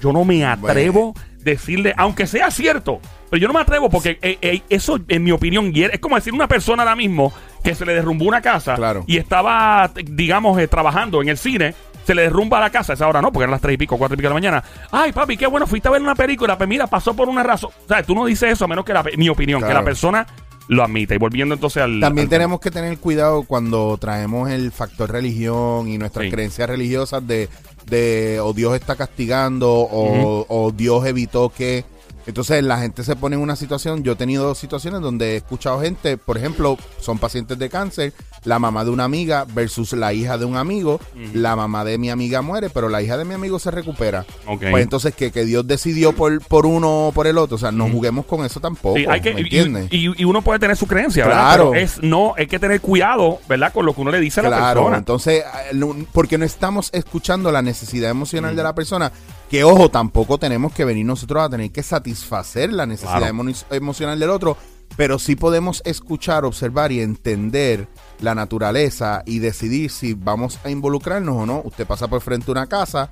Yo 0.00 0.12
no 0.12 0.24
me 0.24 0.44
atrevo 0.44 1.14
a 1.16 1.20
decirle, 1.44 1.94
aunque 1.96 2.26
sea 2.26 2.50
cierto, 2.50 3.00
pero 3.30 3.40
yo 3.40 3.48
no 3.48 3.54
me 3.54 3.60
atrevo 3.60 3.88
porque 3.88 4.18
eh, 4.20 4.38
eh, 4.42 4.62
eso, 4.68 4.98
en 5.08 5.22
mi 5.22 5.30
opinión, 5.30 5.72
es 5.74 5.98
como 6.00 6.16
decir 6.16 6.32
una 6.34 6.48
persona 6.48 6.82
ahora 6.82 6.96
mismo 6.96 7.32
que 7.62 7.74
se 7.76 7.86
le 7.86 7.94
derrumbó 7.94 8.24
una 8.26 8.40
casa 8.42 8.74
Claro. 8.74 9.04
y 9.06 9.16
estaba, 9.16 9.90
digamos, 10.04 10.58
eh, 10.58 10.66
trabajando 10.68 11.22
en 11.22 11.28
el 11.28 11.38
cine. 11.38 11.74
Se 12.06 12.14
le 12.14 12.22
derrumba 12.22 12.58
la 12.60 12.70
casa, 12.70 12.94
esa 12.94 13.06
hora 13.08 13.22
no, 13.22 13.30
porque 13.32 13.44
eran 13.44 13.52
las 13.52 13.60
tres 13.60 13.74
y 13.74 13.78
pico, 13.78 13.96
cuatro 13.96 14.14
y 14.14 14.16
pico 14.18 14.26
de 14.28 14.30
la 14.30 14.34
mañana. 14.34 14.64
Ay, 14.90 15.12
papi, 15.12 15.36
qué 15.36 15.46
bueno, 15.46 15.66
fuiste 15.66 15.88
a 15.88 15.92
ver 15.92 16.02
una 16.02 16.14
película. 16.14 16.56
Pues 16.58 16.68
mira, 16.68 16.86
pasó 16.86 17.14
por 17.14 17.28
una 17.28 17.42
razón. 17.42 17.70
O 17.84 17.88
sea, 17.88 18.02
tú 18.02 18.14
no 18.14 18.24
dices 18.26 18.52
eso 18.52 18.64
a 18.64 18.68
menos 18.68 18.84
que 18.84 18.92
la, 18.92 19.04
mi 19.16 19.28
opinión, 19.28 19.62
que 19.62 19.72
la 19.72 19.84
persona 19.84 20.26
lo 20.68 20.82
admita. 20.82 21.14
Y 21.14 21.18
volviendo 21.18 21.54
entonces 21.54 21.82
al. 21.82 22.00
También 22.00 22.26
al- 22.26 22.30
tenemos 22.30 22.60
que 22.60 22.70
tener 22.70 22.98
cuidado 22.98 23.42
cuando 23.44 23.96
traemos 23.98 24.50
el 24.50 24.72
factor 24.72 25.10
religión 25.12 25.88
y 25.88 25.98
nuestras 25.98 26.24
Sí. 26.26 26.30
creencias 26.30 26.68
religiosas 26.68 27.26
de, 27.26 27.48
de 27.86 28.40
o 28.40 28.52
Dios 28.52 28.74
está 28.74 28.96
castigando 28.96 29.70
o, 29.72 30.46
o 30.48 30.72
Dios 30.72 31.06
evitó 31.06 31.50
que... 31.50 31.84
Entonces 32.24 32.62
la 32.62 32.78
gente 32.78 33.02
se 33.02 33.16
pone 33.16 33.34
en 33.34 33.42
una 33.42 33.56
situación, 33.56 34.04
yo 34.04 34.12
he 34.12 34.14
tenido 34.14 34.54
situaciones 34.54 35.00
donde 35.00 35.32
he 35.32 35.36
escuchado 35.38 35.80
gente, 35.80 36.16
por 36.16 36.38
ejemplo, 36.38 36.78
son 37.00 37.18
pacientes 37.18 37.58
de 37.58 37.68
cáncer, 37.68 38.12
la 38.44 38.58
mamá 38.58 38.84
de 38.84 38.90
una 38.90 39.04
amiga 39.04 39.46
versus 39.54 39.92
la 39.92 40.12
hija 40.12 40.38
de 40.38 40.44
un 40.44 40.56
amigo, 40.56 41.00
la 41.34 41.54
mamá 41.56 41.84
de 41.84 41.98
mi 41.98 42.10
amiga 42.10 42.42
muere, 42.42 42.70
pero 42.70 42.88
la 42.88 43.00
hija 43.02 43.16
de 43.16 43.24
mi 43.24 43.34
amigo 43.34 43.58
se 43.58 43.70
recupera. 43.70 44.24
Pues 44.46 44.82
entonces 44.82 45.14
que, 45.14 45.30
que 45.30 45.44
Dios 45.44 45.66
decidió 45.66 46.12
por, 46.12 46.40
por 46.42 46.66
uno 46.66 47.08
o 47.08 47.12
por 47.12 47.26
el 47.26 47.38
otro, 47.38 47.56
o 47.56 47.58
sea, 47.58 47.70
no 47.72 47.88
juguemos 47.88 48.26
con 48.26 48.44
eso 48.44 48.60
tampoco, 48.60 48.96
Sí, 48.96 49.06
hay 49.08 49.20
que, 49.20 49.34
¿me 49.34 49.40
y- 49.40 49.44
entiendes? 49.44 49.88
y, 49.92 50.20
y 50.20 50.24
uno 50.24 50.42
puede 50.42 50.58
tener 50.58 50.76
su 50.76 50.86
creencia, 50.86 51.24
¿verdad? 51.26 51.40
Claro. 51.54 51.70
Pero 51.72 51.84
es, 51.84 52.02
no, 52.02 52.34
hay 52.36 52.46
que 52.46 52.58
tener 52.58 52.80
cuidado, 52.80 53.38
¿verdad? 53.48 53.72
Con 53.72 53.86
lo 53.86 53.94
que 53.94 54.00
uno 54.00 54.10
le 54.10 54.20
dice 54.20 54.40
a 54.40 54.44
la 54.44 54.48
Claro, 54.56 54.80
persona. 54.80 54.96
entonces, 54.98 55.44
eh, 55.72 56.04
porque 56.12 56.36
no 56.38 56.44
estamos 56.44 56.90
escuchando 56.92 57.50
la 57.52 57.62
necesidad 57.62 58.10
emocional 58.10 58.56
de 58.56 58.62
la 58.62 58.74
persona, 58.74 59.12
que 59.50 59.64
ojo, 59.64 59.90
tampoco 59.90 60.38
tenemos 60.38 60.72
que 60.72 60.84
venir 60.84 61.04
nosotros 61.06 61.42
a 61.42 61.48
tener 61.50 61.70
que 61.70 61.82
satisfacer 61.82 62.72
la 62.72 62.86
necesidad 62.86 63.18
Claro. 63.18 63.34
emo- 63.34 63.64
emocional 63.70 64.18
del 64.18 64.30
otro, 64.30 64.56
pero 64.96 65.18
sí 65.18 65.36
podemos 65.36 65.82
escuchar, 65.84 66.44
observar 66.44 66.92
y 66.92 67.00
entender 67.00 67.88
la 68.20 68.34
naturaleza 68.34 69.22
y 69.26 69.38
decidir 69.38 69.90
si 69.90 70.14
vamos 70.14 70.58
a 70.64 70.70
involucrarnos 70.70 71.36
o 71.36 71.46
no. 71.46 71.62
Usted 71.64 71.86
pasa 71.86 72.08
por 72.08 72.20
frente 72.20 72.50
a 72.50 72.52
una 72.52 72.66
casa 72.66 73.10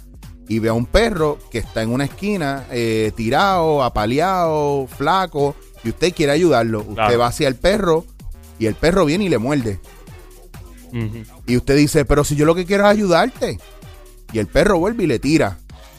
y 0.48 0.58
ve 0.58 0.68
a 0.68 0.72
un 0.74 0.86
perro 0.86 1.38
que 1.50 1.58
está 1.58 1.82
en 1.82 1.90
una 1.90 2.04
esquina, 2.04 2.66
eh, 2.70 3.12
tirado, 3.16 3.82
apaleado, 3.82 4.86
flaco, 4.88 5.54
y 5.84 5.90
usted 5.90 6.12
quiere 6.14 6.32
ayudarlo. 6.32 6.80
Usted 6.80 6.94
Claro. 6.94 7.18
va 7.18 7.26
hacia 7.28 7.48
el 7.48 7.54
perro 7.56 8.04
y 8.58 8.66
el 8.66 8.74
perro 8.74 9.04
viene 9.04 9.24
y 9.24 9.28
le 9.28 9.38
muerde. 9.38 9.80
Y 11.46 11.56
usted 11.56 11.76
dice, 11.76 12.04
pero 12.04 12.24
si 12.24 12.34
yo 12.36 12.44
lo 12.44 12.54
que 12.54 12.66
quiero 12.66 12.84
es 12.84 12.90
ayudarte. 12.90 13.58
Y 14.32 14.38
el 14.38 14.48
perro 14.48 14.78
vuelve 14.78 15.04
y 15.04 15.06
le 15.06 15.18
tira. 15.18 15.58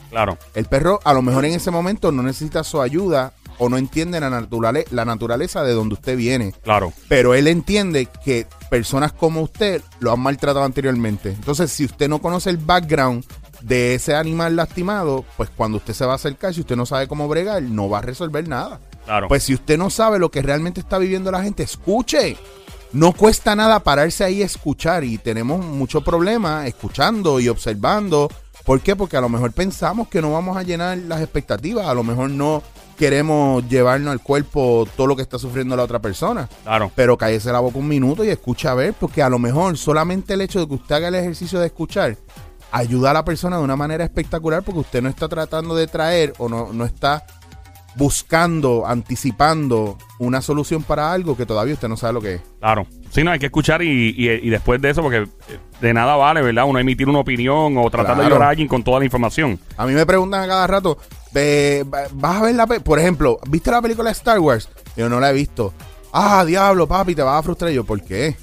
Claro. 0.10 0.38
El 0.54 0.66
perro 0.66 1.00
a 1.06 1.14
lo 1.14 1.22
mejor 1.22 1.46
en 1.46 1.54
ese 1.54 1.72
momento 1.72 2.12
no 2.12 2.22
necesita 2.24 2.64
su 2.66 2.82
ayuda 2.82 3.34
o 3.64 3.70
no 3.70 3.78
entiende 3.78 4.20
la, 4.20 4.32
naturale- 4.32 4.88
la 4.90 5.06
naturaleza 5.06 5.64
de 5.64 5.74
donde 5.74 5.94
usted 5.94 6.18
viene. 6.18 6.52
Claro. 6.64 6.94
Pero 7.08 7.36
él 7.36 7.48
entiende 7.48 8.08
que 8.26 8.48
personas 8.72 9.14
como 9.14 9.42
usted 9.42 9.84
lo 10.00 10.12
han 10.12 10.20
maltratado 10.20 10.66
anteriormente. 10.66 11.30
Entonces, 11.30 11.72
si 11.72 11.86
usted 11.86 12.10
no 12.10 12.20
conoce 12.20 12.50
el 12.50 12.58
background 12.58 13.24
de 13.62 13.94
ese 13.94 14.16
animal 14.16 14.56
lastimado, 14.56 15.24
pues 15.38 15.52
cuando 15.56 15.78
usted 15.78 15.94
se 15.94 16.06
va 16.08 16.14
a 16.14 16.16
acercar, 16.16 16.56
si 16.56 16.62
usted 16.62 16.76
no 16.76 16.88
sabe 16.88 17.08
cómo 17.08 17.28
bregar, 17.28 17.62
no 17.62 17.88
va 17.88 18.00
a 18.00 18.02
resolver 18.02 18.48
nada. 18.48 18.80
Claro. 19.06 19.28
Pues 19.28 19.44
si 19.44 19.54
usted 19.54 19.78
no 19.78 19.92
sabe 19.92 20.18
lo 20.18 20.32
que 20.32 20.42
realmente 20.42 20.80
está 20.80 20.98
viviendo 20.98 21.30
la 21.30 21.44
gente, 21.44 21.62
escuche. 21.62 22.38
No 22.94 23.14
cuesta 23.14 23.56
nada 23.56 23.82
pararse 23.82 24.24
ahí 24.24 24.42
a 24.42 24.46
escuchar 24.46 25.04
y 25.04 25.20
tenemos 25.20 25.64
mucho 25.64 26.02
problema 26.02 26.66
escuchando 26.66 27.40
y 27.40 27.48
observando. 27.48 28.28
¿Por 28.66 28.82
qué? 28.82 28.96
Porque 28.96 29.18
a 29.18 29.22
lo 29.22 29.30
mejor 29.30 29.52
pensamos 29.54 30.08
que 30.08 30.20
no 30.20 30.32
vamos 30.34 30.58
a 30.58 30.64
llenar 30.64 30.98
las 30.98 31.22
expectativas, 31.22 31.86
a 31.88 31.94
lo 31.94 32.04
mejor 32.04 32.32
no 32.32 32.64
queremos 33.02 33.68
llevarnos 33.68 34.12
al 34.12 34.22
cuerpo 34.22 34.88
todo 34.96 35.08
lo 35.08 35.16
que 35.16 35.24
está 35.24 35.40
sufriendo 35.40 35.76
la 35.76 35.82
otra 35.82 35.98
persona. 35.98 36.48
claro. 36.64 36.92
Pero 36.94 37.18
cállese 37.18 37.52
la 37.52 37.60
boca 37.60 37.80
un 37.80 37.88
minuto 37.88 38.24
y 38.24 38.30
escucha 38.30 38.74
a 38.74 38.76
ver, 38.76 38.94
porque 38.94 39.24
a 39.24 39.30
lo 39.30 39.40
mejor 39.40 39.76
solamente 39.76 40.36
el 40.36 40.42
hecho 40.42 40.60
de 40.60 40.68
que 40.68 40.76
usted 40.76 40.94
haga 40.98 41.08
el 41.08 41.16
ejercicio 41.16 41.60
de 41.60 41.66
escuchar 41.66 42.16
ayuda 42.72 43.10
a 43.10 43.14
la 43.14 43.26
persona 43.26 43.58
de 43.58 43.64
una 43.64 43.76
manera 43.76 44.04
espectacular 44.04 44.62
porque 44.62 44.82
usted 44.82 45.02
no 45.02 45.10
está 45.10 45.28
tratando 45.28 45.74
de 45.74 45.88
traer 45.88 46.36
o 46.38 46.48
no, 46.48 46.74
no 46.74 46.86
está 46.86 47.26
buscando, 47.96 48.86
anticipando 48.86 49.98
una 50.20 50.40
solución 50.44 50.84
para 50.84 51.12
algo 51.12 51.36
que 51.36 51.48
todavía 51.48 51.74
usted 51.74 51.88
no 51.88 51.98
sabe 51.98 52.14
lo 52.14 52.22
que 52.22 52.36
es. 52.36 52.42
Claro. 52.60 52.86
Sí, 53.12 53.24
no, 53.24 53.32
hay 53.32 53.40
que 53.40 53.48
escuchar 53.48 53.82
y, 53.82 54.16
y- 54.18 54.30
y 54.30 54.50
después 54.50 54.82
de 54.82 54.90
eso, 54.90 55.02
porque 55.02 55.18
eh, 55.18 55.28
de 55.82 55.94
nada 55.94 56.16
vale, 56.16 56.42
¿verdad? 56.42 56.64
Uno 56.66 56.80
emitir 56.80 57.10
una 57.10 57.20
opinión 57.20 57.78
o 57.78 57.90
tratar 57.92 58.16
de 58.18 58.24
ayudar 58.26 58.44
a 58.44 58.50
alguien 58.50 58.68
con 58.68 58.84
toda 58.84 59.00
la 59.00 59.06
información. 59.06 59.60
A 59.78 59.86
mí 59.86 59.94
me 59.94 60.06
preguntan 60.06 60.42
a 60.44 60.48
cada 60.48 60.66
rato, 60.68 60.98
"Ve, 61.34 61.86
va- 61.94 62.08
¿vas 62.14 62.38
a 62.38 62.44
ver 62.44 62.56
la 62.56 62.66
Por 62.68 63.00
ejemplo, 63.00 63.38
¿viste 63.50 63.70
la 63.70 63.82
película 63.82 64.10
de 64.10 64.14
Star 64.14 64.40
Wars? 64.40 64.70
Yo 64.96 65.10
no 65.10 65.20
la 65.20 65.30
he 65.30 65.34
visto. 65.34 65.74
Ah, 66.14 66.44
diablo, 66.46 66.88
papi, 66.88 67.14
te 67.16 67.22
vas 67.22 67.40
a 67.40 67.44
frustrar. 67.44 67.72
Yo, 67.72 67.84
¿por 67.84 68.02
qué? 68.02 68.36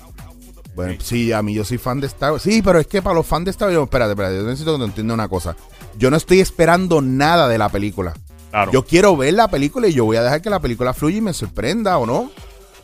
Bueno, 0.75 0.95
sí, 1.03 1.33
a 1.33 1.43
mí 1.43 1.55
yo 1.55 1.65
soy 1.65 1.79
fan 1.79 2.01
de 2.01 2.07
Star 2.07 2.33
Wars. 2.33 2.43
Sí, 2.43 2.63
pero 2.63 2.79
es 2.79 2.87
que 2.87 3.03
para 3.03 3.15
los 3.17 3.27
fans 3.27 3.47
de 3.47 3.51
Star 3.51 3.69
Wars, 3.69 3.75
yo, 3.75 3.85
espérate, 3.85 4.13
espérate, 4.13 4.37
yo 4.37 4.43
necesito 4.45 4.73
que 4.75 4.79
te 4.79 4.85
entienda 4.85 5.15
una 5.15 5.29
cosa. 5.29 5.57
Yo 5.99 6.11
no 6.11 6.17
estoy 6.17 6.41
esperando 6.41 7.01
nada 7.01 7.49
de 7.49 7.59
la 7.59 7.69
película. 7.69 8.13
Claro. 8.51 8.71
Yo 8.73 8.85
quiero 8.85 9.17
ver 9.17 9.35
la 9.35 9.49
película 9.49 9.89
y 9.89 9.93
yo 9.93 10.05
voy 10.05 10.17
a 10.19 10.23
dejar 10.23 10.41
que 10.41 10.51
la 10.51 10.61
película 10.61 10.95
fluya 10.95 11.19
y 11.19 11.21
me 11.21 11.33
sorprenda 11.33 11.99
o 11.99 12.07
no. 12.07 12.31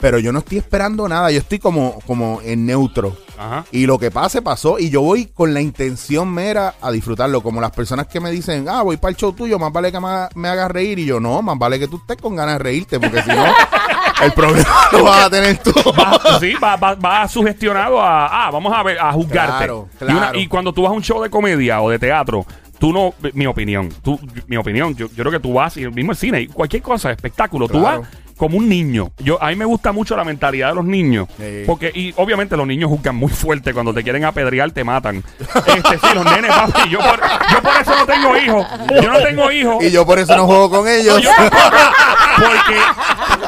Pero 0.04 0.18
yo 0.18 0.32
no 0.34 0.40
estoy 0.40 0.58
esperando 0.58 1.08
nada, 1.08 1.30
yo 1.30 1.38
estoy 1.38 1.58
como, 1.58 1.98
como 2.06 2.42
en 2.42 2.66
neutro. 2.66 3.16
Ajá. 3.38 3.64
Y 3.72 3.86
lo 3.86 3.98
que 3.98 4.10
pase, 4.10 4.42
pasó. 4.42 4.78
Y 4.78 4.90
yo 4.90 5.00
voy 5.00 5.28
con 5.32 5.54
la 5.54 5.62
intención 5.62 6.30
mera 6.30 6.74
a 6.82 6.90
disfrutarlo. 6.90 7.40
Como 7.42 7.58
las 7.58 7.70
personas 7.70 8.06
que 8.08 8.20
me 8.20 8.30
dicen, 8.30 8.68
ah, 8.68 8.82
voy 8.82 8.98
para 8.98 9.12
el 9.12 9.16
show 9.16 9.32
tuyo, 9.32 9.58
más 9.58 9.72
vale 9.72 9.90
que 9.90 9.98
me, 9.98 10.06
haga- 10.08 10.28
me 10.34 10.48
hagas 10.48 10.70
reír. 10.70 10.98
Y 10.98 11.06
yo, 11.06 11.20
no, 11.20 11.40
más 11.40 11.58
vale 11.58 11.78
que 11.78 11.88
tú 11.88 11.96
estés 11.96 12.18
con 12.18 12.36
ganas 12.36 12.58
de 12.58 12.64
reírte, 12.64 13.00
porque 13.00 13.22
si 13.22 13.30
no, 13.30 13.46
el 14.22 14.32
problema 14.32 14.68
lo 14.92 15.04
vas 15.04 15.24
a 15.24 15.30
tener 15.30 15.56
tú. 15.56 15.72
Va, 15.98 16.38
sí, 16.38 16.52
va, 16.62 16.76
va, 16.76 16.94
va 16.96 17.26
sugestionado 17.26 17.98
a, 17.98 18.46
ah, 18.46 18.50
vamos 18.50 18.74
a 18.76 18.82
ver, 18.82 18.98
a 19.00 19.10
juzgarte. 19.10 19.56
Claro, 19.64 19.88
Y, 20.02 20.04
una- 20.04 20.16
claro. 20.18 20.38
y 20.38 20.46
cuando 20.48 20.74
tú 20.74 20.82
vas 20.82 20.90
a 20.90 20.94
un 20.94 21.02
show 21.02 21.22
de 21.22 21.30
comedia 21.30 21.80
o 21.80 21.88
de 21.88 21.98
teatro, 21.98 22.44
tú 22.78 22.92
no, 22.92 23.14
mi 23.32 23.46
opinión, 23.46 23.88
tú, 24.02 24.20
mi 24.48 24.58
opinión, 24.58 24.94
yo, 24.94 25.06
yo 25.08 25.14
creo 25.24 25.30
que 25.32 25.40
tú 25.40 25.54
vas, 25.54 25.78
y 25.78 25.84
el 25.84 25.92
mismo 25.92 26.12
el 26.12 26.18
cine, 26.18 26.46
cualquier 26.48 26.82
cosa, 26.82 27.10
espectáculo, 27.10 27.68
tú 27.68 27.80
vas 27.80 28.00
como 28.36 28.58
un 28.58 28.68
niño. 28.68 29.10
Yo, 29.18 29.42
a 29.42 29.48
mí 29.48 29.56
me 29.56 29.64
gusta 29.64 29.92
mucho 29.92 30.16
la 30.16 30.24
mentalidad 30.24 30.68
de 30.70 30.74
los 30.74 30.84
niños. 30.84 31.28
Sí. 31.36 31.62
Porque, 31.66 31.90
y 31.94 32.12
obviamente 32.16 32.56
los 32.56 32.66
niños 32.66 32.90
juzgan 32.90 33.16
muy 33.16 33.30
fuerte. 33.30 33.72
Cuando 33.72 33.92
te 33.94 34.02
quieren 34.02 34.24
apedrear, 34.24 34.70
te 34.72 34.84
matan. 34.84 35.22
Este, 35.66 35.98
sí, 35.98 36.14
los 36.14 36.24
nenes, 36.24 36.50
papi. 36.50 36.90
Yo 36.90 36.98
por, 36.98 37.20
yo 37.20 37.62
por 37.62 37.76
eso 37.80 37.96
no 37.96 38.06
tengo 38.06 38.36
hijos. 38.36 38.66
Yo 39.02 39.10
no 39.10 39.18
tengo 39.20 39.52
hijos. 39.52 39.84
Y 39.84 39.90
yo 39.90 40.06
por 40.06 40.18
eso 40.18 40.36
no 40.36 40.46
juego 40.46 40.70
con 40.70 40.88
ellos. 40.88 41.20
Yo 41.22 41.30
porque 42.36 42.78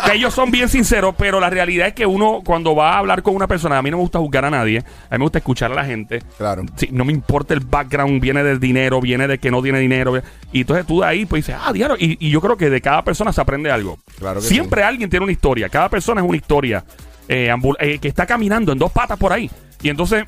porque 0.06 0.18
ellos 0.18 0.34
son 0.34 0.50
bien 0.50 0.68
sinceros, 0.68 1.14
pero 1.18 1.40
la 1.40 1.50
realidad 1.50 1.88
es 1.88 1.94
que 1.94 2.06
uno 2.06 2.42
cuando 2.44 2.74
va 2.74 2.94
a 2.94 2.98
hablar 2.98 3.22
con 3.22 3.34
una 3.34 3.46
persona, 3.46 3.78
a 3.78 3.82
mí 3.82 3.90
no 3.90 3.96
me 3.96 4.02
gusta 4.02 4.18
juzgar 4.18 4.44
a 4.44 4.50
nadie, 4.50 4.78
a 4.78 5.14
mí 5.14 5.18
me 5.18 5.24
gusta 5.24 5.38
escuchar 5.38 5.72
a 5.72 5.74
la 5.74 5.84
gente. 5.84 6.22
Claro. 6.38 6.64
Sí, 6.76 6.88
no 6.92 7.04
me 7.04 7.12
importa 7.12 7.54
el 7.54 7.60
background, 7.60 8.20
viene 8.20 8.42
del 8.42 8.60
dinero, 8.60 9.00
viene 9.00 9.26
de 9.26 9.38
que 9.38 9.50
no 9.50 9.62
tiene 9.62 9.78
dinero. 9.78 10.20
Y 10.52 10.60
entonces 10.60 10.86
tú 10.86 11.00
de 11.00 11.06
ahí 11.06 11.26
pues 11.26 11.46
dices, 11.46 11.60
ah, 11.62 11.72
diablo. 11.72 11.96
Y, 11.98 12.16
y 12.26 12.30
yo 12.30 12.40
creo 12.40 12.56
que 12.56 12.70
de 12.70 12.80
cada 12.80 13.02
persona 13.02 13.32
se 13.32 13.40
aprende 13.40 13.70
algo. 13.70 13.98
Claro 14.18 14.40
que 14.40 14.46
Siempre 14.46 14.82
alguien 14.82 15.10
tiene 15.10 15.24
una 15.24 15.32
historia, 15.32 15.68
cada 15.68 15.88
persona 15.88 16.20
es 16.20 16.26
una 16.26 16.36
historia 16.36 16.84
eh, 17.28 17.52
eh, 17.80 17.98
que 17.98 18.08
está 18.08 18.26
caminando 18.26 18.72
en 18.72 18.78
dos 18.78 18.92
patas 18.92 19.18
por 19.18 19.32
ahí. 19.32 19.50
Y 19.82 19.88
entonces 19.88 20.24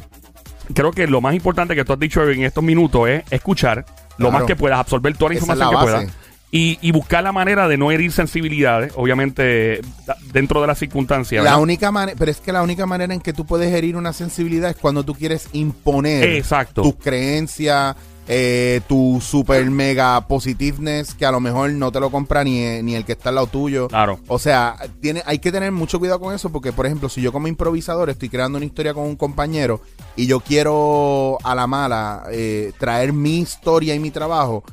creo 0.75 0.90
que 0.90 1.06
lo 1.06 1.20
más 1.20 1.35
importante 1.35 1.75
que 1.75 1.85
tú 1.85 1.92
has 1.92 1.99
dicho 1.99 2.28
en 2.28 2.42
estos 2.44 2.62
minutos 2.62 3.08
es 3.08 3.23
escuchar 3.30 3.85
lo 4.18 4.28
Claro. 4.28 4.32
más 4.32 4.42
que 4.44 4.56
puedas, 4.56 4.78
absorber 4.80 5.16
toda 5.16 5.30
la 5.30 5.37
Esa 5.37 5.44
es 5.44 5.49
información 5.49 5.75
la 5.75 5.78
que 5.78 5.85
puedas. 5.85 6.17
Y, 6.50 6.78
y 6.81 6.93
buscar 6.93 7.23
la 7.23 7.33
manera 7.33 7.69
de 7.69 7.76
no 7.76 7.90
herir 7.90 8.11
sensibilidades, 8.12 8.93
obviamente 8.97 9.81
dentro 10.33 10.61
de 10.61 10.67
las 10.67 10.78
circunstancias. 10.78 11.45
La 11.45 11.50
¿verdad? 11.50 11.62
única 11.62 11.90
manera, 11.90 12.17
pero 12.19 12.31
es 12.31 12.40
que 12.40 12.52
la 12.52 12.62
única 12.62 12.87
manera 12.87 13.12
en 13.12 13.21
que 13.21 13.33
tú 13.33 13.45
puedes 13.45 13.73
herir 13.73 13.97
una 13.97 14.12
sensibilidad 14.12 14.71
es 14.71 14.76
cuando 14.76 15.05
tú 15.05 15.14
quieres 15.14 15.49
imponer 15.52 16.25
Exacto. 16.25 16.83
tus 16.83 16.97
creencias, 16.97 17.97
eh, 18.31 18.83
tu 18.87 19.23
super 19.23 19.64
mega 19.71 20.21
positiveness 20.26 21.14
que 21.14 21.25
a 21.25 21.33
lo 21.33 21.40
mejor 21.40 21.71
no 21.73 21.90
te 21.90 21.99
lo 21.99 22.11
compra 22.11 22.45
ni, 22.45 22.83
ni 22.83 22.95
el 22.95 23.05
que 23.05 23.12
está 23.12 23.31
al 23.31 23.37
lado 23.37 23.47
tuyo. 23.47 23.88
Claro. 23.88 24.21
O 24.28 24.38
sea, 24.38 24.76
tiene, 25.00 25.23
hay 25.25 25.38
que 25.38 25.50
tener 25.50 25.73
mucho 25.73 25.99
cuidado 25.99 26.21
con 26.21 26.35
eso 26.35 26.50
porque, 26.50 26.73
por 26.73 26.85
ejemplo, 26.85 27.09
si 27.09 27.23
yo 27.23 27.33
como 27.33 27.49
improvisador 27.49 28.11
estoy 28.11 28.28
creando 28.28 28.59
una 28.59 28.67
historia 28.67 28.93
con 28.93 29.05
un 29.05 29.17
compañero 29.17 29.81
y 30.18 30.26
yo 30.26 30.40
quiero 30.40 31.38
a 31.44 31.54
la 31.54 31.68
mala 31.68 32.25
eh, 32.32 32.72
traer 32.76 33.12
mi 33.12 33.38
historia 33.38 33.94
y 33.94 34.00
mi 34.00 34.10
trabajo, 34.10 34.64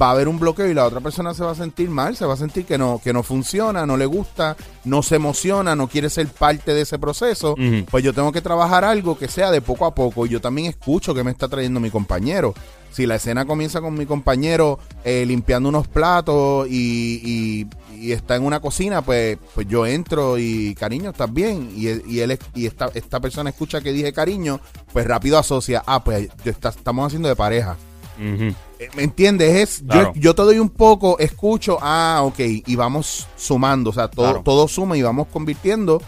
va 0.00 0.08
a 0.08 0.10
haber 0.12 0.28
un 0.28 0.38
bloqueo 0.38 0.68
y 0.68 0.74
la 0.74 0.86
otra 0.86 1.00
persona 1.00 1.34
se 1.34 1.42
va 1.42 1.50
a 1.50 1.56
sentir 1.56 1.90
mal, 1.90 2.16
se 2.16 2.24
va 2.24 2.34
a 2.34 2.36
sentir 2.36 2.64
que 2.64 2.78
no, 2.78 3.00
que 3.02 3.12
no 3.12 3.24
funciona, 3.24 3.84
no 3.86 3.96
le 3.96 4.06
gusta, 4.06 4.56
no 4.84 5.02
se 5.02 5.16
emociona, 5.16 5.74
no 5.74 5.88
quiere 5.88 6.08
ser 6.10 6.28
parte 6.28 6.74
de 6.74 6.82
ese 6.82 7.00
proceso. 7.00 7.56
Pues 7.90 8.04
yo 8.04 8.12
tengo 8.12 8.30
que 8.30 8.40
trabajar 8.40 8.84
algo 8.84 9.18
que 9.18 9.26
sea 9.26 9.50
de 9.50 9.60
poco 9.60 9.84
a 9.84 9.96
poco. 9.96 10.26
Y 10.26 10.28
yo 10.28 10.40
también 10.40 10.68
escucho 10.68 11.12
que 11.12 11.24
me 11.24 11.32
está 11.32 11.48
trayendo 11.48 11.80
mi 11.80 11.90
compañero. 11.90 12.54
Si 12.94 13.06
la 13.06 13.16
escena 13.16 13.44
comienza 13.44 13.80
con 13.80 13.94
mi 13.94 14.06
compañero 14.06 14.78
eh, 15.04 15.24
limpiando 15.26 15.68
unos 15.68 15.88
platos 15.88 16.68
y, 16.70 17.20
y- 17.24 17.66
y 18.00 18.12
está 18.12 18.36
en 18.36 18.44
una 18.44 18.60
cocina, 18.60 19.02
pues, 19.02 19.38
pues 19.54 19.66
yo 19.66 19.86
entro 19.86 20.36
y 20.38 20.74
cariño, 20.74 21.10
estás 21.10 21.32
bien. 21.32 21.70
Y, 21.74 21.88
y, 22.12 22.20
él, 22.20 22.38
y 22.54 22.66
esta, 22.66 22.90
esta 22.94 23.18
persona 23.18 23.50
escucha 23.50 23.80
que 23.80 23.92
dije 23.92 24.12
cariño, 24.12 24.60
pues 24.92 25.06
rápido 25.06 25.38
asocia, 25.38 25.82
ah, 25.86 26.04
pues 26.04 26.28
está- 26.44 26.68
estamos 26.68 27.06
haciendo 27.06 27.28
de 27.28 27.36
pareja. 27.36 27.76
Eh, 28.20 28.54
¿Me 28.96 29.02
entiendes? 29.02 29.54
Es, 29.56 29.82
Claro. 29.88 30.12
yo, 30.14 30.20
yo 30.20 30.34
te 30.34 30.42
doy 30.42 30.58
un 30.60 30.68
poco, 30.68 31.18
escucho, 31.18 31.78
ah, 31.80 32.20
ok, 32.24 32.38
y 32.38 32.76
vamos 32.76 33.26
sumando, 33.36 33.90
o 33.90 33.92
sea, 33.92 34.08
todo, 34.08 34.26
Claro. 34.26 34.42
todo 34.44 34.68
suma 34.68 34.96
y 34.96 35.02
vamos 35.02 35.26
convirtiendo, 35.32 36.00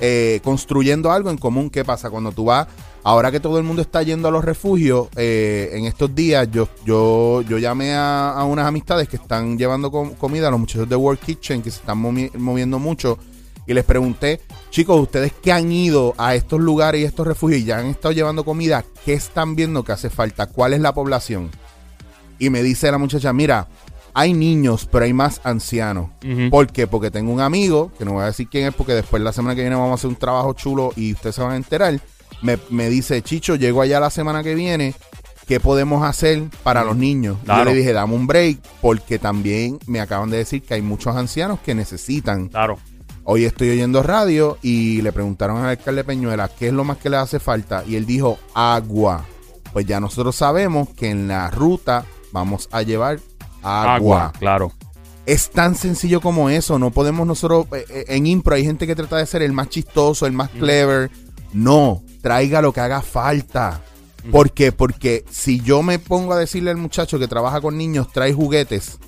eh, 0.00 0.40
construyendo 0.42 1.12
algo 1.12 1.30
en 1.30 1.38
común. 1.38 1.70
¿Qué 1.70 1.84
pasa? 1.84 2.10
Cuando 2.10 2.32
tú 2.32 2.46
vas, 2.46 2.66
ahora 3.02 3.30
que 3.30 3.40
todo 3.40 3.58
el 3.58 3.64
mundo 3.64 3.82
está 3.82 4.02
yendo 4.02 4.28
a 4.28 4.30
los 4.30 4.44
refugios, 4.44 5.08
eh, 5.16 5.70
en 5.72 5.84
estos 5.84 6.14
días 6.14 6.48
yo, 6.50 6.68
yo, 6.84 7.42
yo 7.42 7.58
llamé 7.58 7.94
a, 7.94 8.42
unas 8.48 8.66
amistades 8.66 9.08
que 9.08 9.16
están 9.16 9.56
llevando 9.58 9.90
com- 9.90 10.14
comida 10.14 10.48
a 10.48 10.50
los 10.50 10.60
muchachos 10.60 10.88
de 10.88 10.96
World 10.96 11.20
Kitchen, 11.20 11.62
que 11.62 11.70
se 11.70 11.80
están 11.80 12.02
movi- 12.02 12.32
moviendo 12.34 12.78
mucho, 12.78 13.18
y 13.66 13.72
les 13.72 13.84
pregunté, 13.84 14.40
chicos, 14.70 15.00
ustedes 15.00 15.32
que 15.32 15.50
han 15.50 15.72
ido 15.72 16.14
a 16.18 16.34
estos 16.34 16.60
lugares 16.60 17.00
y 17.00 17.04
estos 17.04 17.26
refugios 17.26 17.60
y 17.62 17.64
ya 17.64 17.78
han 17.78 17.86
estado 17.86 18.12
llevando 18.12 18.44
comida, 18.44 18.84
¿qué 19.06 19.14
están 19.14 19.56
viendo 19.56 19.84
que 19.84 19.92
hace 19.92 20.10
falta? 20.10 20.46
¿Cuál 20.48 20.74
es 20.74 20.80
la 20.80 20.92
población? 20.92 21.50
Y 22.38 22.50
me 22.50 22.62
dice 22.62 22.90
la 22.90 22.98
muchacha, 22.98 23.32
mira, 23.32 23.68
hay 24.14 24.32
niños, 24.32 24.88
pero 24.90 25.04
hay 25.04 25.12
más 25.12 25.40
ancianos. 25.44 26.10
¿Por 26.50 26.68
qué? 26.68 26.86
Porque 26.86 27.10
tengo 27.10 27.32
un 27.32 27.40
amigo, 27.40 27.90
que 27.98 28.04
no 28.04 28.12
voy 28.12 28.22
a 28.22 28.26
decir 28.26 28.48
quién 28.48 28.68
es, 28.68 28.74
porque 28.74 28.94
después 28.94 29.20
la 29.22 29.32
semana 29.32 29.56
que 29.56 29.62
viene 29.62 29.76
vamos 29.76 29.90
a 29.90 29.94
hacer 29.94 30.08
un 30.08 30.16
trabajo 30.16 30.52
chulo 30.54 30.92
y 30.96 31.12
ustedes 31.12 31.34
se 31.34 31.42
van 31.42 31.52
a 31.52 31.56
enterar. 31.56 32.00
Me, 32.40 32.58
me 32.70 32.88
dice, 32.88 33.20
Chicho, 33.22 33.56
llego 33.56 33.82
allá 33.82 33.98
la 33.98 34.10
semana 34.10 34.42
que 34.42 34.54
viene, 34.54 34.94
¿qué 35.46 35.58
podemos 35.58 36.04
hacer 36.04 36.44
para 36.62 36.84
los 36.84 36.96
niños? 36.96 37.38
Claro. 37.44 37.64
Yo 37.64 37.70
le 37.70 37.76
dije, 37.76 37.92
dame 37.92 38.14
un 38.14 38.26
break, 38.26 38.60
porque 38.80 39.18
también 39.18 39.78
me 39.86 40.00
acaban 40.00 40.30
de 40.30 40.38
decir 40.38 40.62
que 40.62 40.74
hay 40.74 40.82
muchos 40.82 41.16
ancianos 41.16 41.58
que 41.60 41.74
necesitan. 41.74 42.48
Claro. 42.48 42.78
Hoy 43.24 43.46
estoy 43.46 43.70
oyendo 43.70 44.02
radio 44.02 44.58
y 44.62 45.00
le 45.02 45.10
preguntaron 45.10 45.56
al 45.56 45.70
alcalde 45.70 46.04
Peñuela 46.04 46.48
qué 46.48 46.68
es 46.68 46.72
lo 46.72 46.84
más 46.84 46.98
que 46.98 47.08
le 47.08 47.16
hace 47.16 47.40
falta 47.40 47.82
y 47.86 47.96
él 47.96 48.04
dijo 48.06 48.38
agua. 48.54 49.24
Pues 49.72 49.86
ya 49.86 49.98
nosotros 49.98 50.36
sabemos 50.36 50.90
que 50.90 51.10
en 51.10 51.26
la 51.26 51.50
ruta 51.50 52.04
vamos 52.32 52.68
a 52.70 52.82
llevar 52.82 53.18
agua. 53.64 53.94
Agua, 53.94 54.32
claro. 54.38 54.72
Es 55.26 55.50
tan 55.50 55.74
sencillo 55.74 56.20
como 56.20 56.50
eso. 56.50 56.78
No 56.78 56.90
podemos 56.90 57.26
nosotros 57.26 57.66
eh, 57.72 57.84
eh, 57.88 58.04
en 58.08 58.26
impro 58.26 58.54
hay 58.54 58.64
gente 58.64 58.86
que 58.86 58.94
trata 58.94 59.16
de 59.16 59.26
ser 59.26 59.42
el 59.42 59.52
más 59.52 59.68
chistoso, 59.70 60.26
el 60.26 60.32
más 60.32 60.50
clever. 60.50 61.10
No, 61.52 62.02
traiga 62.20 62.60
lo 62.60 62.72
que 62.72 62.80
haga 62.80 63.00
falta. 63.00 63.80
¿Por 64.30 64.52
qué? 64.52 64.72
Porque 64.72 65.24
si 65.30 65.60
yo 65.60 65.82
me 65.82 65.98
pongo 65.98 66.32
a 66.32 66.38
decirle 66.38 66.70
al 66.70 66.76
muchacho 66.76 67.18
que 67.18 67.28
trabaja 67.28 67.60
con 67.60 67.76
niños, 67.76 68.10
trae 68.12 68.32
juguetes, 68.32 68.98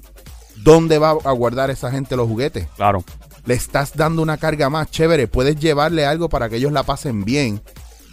¿dónde 0.56 0.98
va 0.98 1.10
a 1.10 1.32
guardar 1.32 1.70
esa 1.70 1.90
gente 1.90 2.16
los 2.16 2.28
juguetes? 2.28 2.68
Claro. 2.76 3.02
le 3.46 3.54
estás 3.54 3.96
dando 3.96 4.22
una 4.22 4.36
carga 4.36 4.68
más 4.68 4.90
chévere. 4.90 5.28
Puedes 5.28 5.56
llevarle 5.56 6.04
algo 6.04 6.28
para 6.28 6.48
que 6.48 6.56
ellos 6.56 6.72
la 6.72 6.82
pasen 6.82 7.24
bien, 7.24 7.62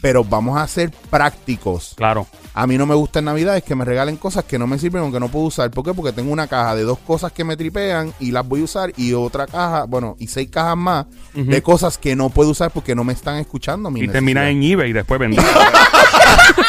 pero 0.03 0.21
vamos 0.21 0.59
a 0.59 0.67
ser 0.67 0.91
prácticos. 1.09 1.93
Claro. 1.95 2.27
A 2.53 2.67
mí 2.67 2.77
no 2.77 2.85
me 2.85 2.93
gusta 2.93 3.19
en 3.19 3.25
Navidad 3.25 3.63
que 3.63 3.73
me 3.73 3.85
regalen 3.85 4.17
cosas 4.17 4.43
que 4.43 4.59
no 4.59 4.67
me 4.67 4.77
sirven 4.77 5.01
o 5.01 5.11
que 5.13 5.19
no 5.21 5.29
puedo 5.29 5.45
usar. 5.45 5.71
¿Por 5.71 5.85
qué? 5.85 5.93
Porque 5.93 6.11
tengo 6.11 6.29
una 6.29 6.45
caja 6.47 6.75
de 6.75 6.83
dos 6.83 6.99
cosas 6.99 7.31
que 7.31 7.45
me 7.45 7.55
tripean 7.55 8.13
y 8.19 8.31
las 8.31 8.45
voy 8.45 8.59
a 8.59 8.63
usar 8.65 8.91
y 8.97 9.13
otra 9.13 9.47
caja, 9.47 9.85
bueno, 9.85 10.17
y 10.19 10.27
seis 10.27 10.49
cajas 10.51 10.75
más 10.75 11.05
de 11.33 11.63
cosas 11.63 11.97
que 11.97 12.17
no 12.17 12.29
puedo 12.29 12.49
usar 12.49 12.69
porque 12.71 12.93
no 12.95 13.05
me 13.05 13.13
están 13.13 13.37
escuchando. 13.37 13.89
Mi 13.89 14.01
Y 14.01 14.09
termina 14.09 14.49
en 14.49 14.61
eBay 14.61 14.89
y 14.89 14.93
después 14.93 15.17
vender. 15.21 15.41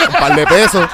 un 0.09 0.13
par 0.21 0.37
de 0.37 0.47
pesos. 0.47 0.89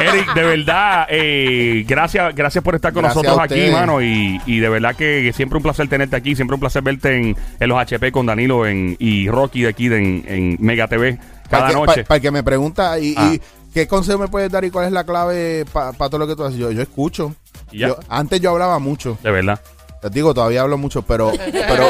Eric, 0.00 0.34
de 0.34 0.42
verdad, 0.42 1.06
eh, 1.10 1.84
gracias, 1.86 2.34
gracias 2.34 2.62
por 2.62 2.74
estar 2.74 2.92
con 2.92 3.02
Gracias 3.02 3.24
nosotros 3.24 3.44
aquí, 3.44 3.70
mano. 3.70 4.00
Y, 4.02 4.40
y 4.46 4.60
de 4.60 4.68
verdad 4.68 4.94
que 4.94 5.32
siempre 5.34 5.56
un 5.56 5.62
placer 5.62 5.88
tenerte 5.88 6.16
aquí, 6.16 6.34
siempre 6.34 6.54
un 6.54 6.60
placer 6.60 6.82
verte 6.82 7.16
en, 7.16 7.36
en 7.60 7.68
los 7.68 7.78
HP 7.78 8.12
con 8.12 8.26
Danilo 8.26 8.66
en, 8.66 8.96
y 8.98 9.28
Rocky 9.28 9.62
de 9.62 9.68
aquí 9.68 9.88
de- 9.88 9.98
en, 9.98 10.24
en 10.28 10.56
Mega 10.60 10.86
TV 10.88 11.18
cada 11.50 11.62
Para 11.64 11.68
que, 11.68 11.74
noche. 11.86 12.02
pa- 12.02 12.08
para 12.08 12.20
que 12.20 12.30
me 12.30 12.42
pregunta 12.42 12.98
y, 12.98 13.14
Ah. 13.16 13.30
y 13.32 13.40
qué 13.72 13.86
consejo 13.88 14.18
me 14.18 14.28
puedes 14.28 14.50
dar 14.50 14.64
y 14.64 14.70
cuál 14.70 14.86
es 14.86 14.92
la 14.92 15.04
clave 15.04 15.64
para 15.72 15.92
todo 15.92 16.18
lo 16.18 16.26
que 16.26 16.36
tú 16.36 16.44
haces. 16.44 16.58
Yo, 16.58 16.70
yo 16.70 16.82
escucho. 16.82 17.34
Y 17.72 17.78
ya. 17.78 17.88
Yo- 17.88 17.98
antes 18.08 18.40
yo 18.40 18.50
hablaba 18.50 18.78
mucho. 18.78 19.18
de 19.22 19.30
verdad, 19.30 19.60
Te 20.02 20.10
digo, 20.10 20.32
todavía 20.34 20.60
hablo 20.62 20.78
mucho, 20.78 21.02
pero, 21.02 21.32
pero 21.52 21.88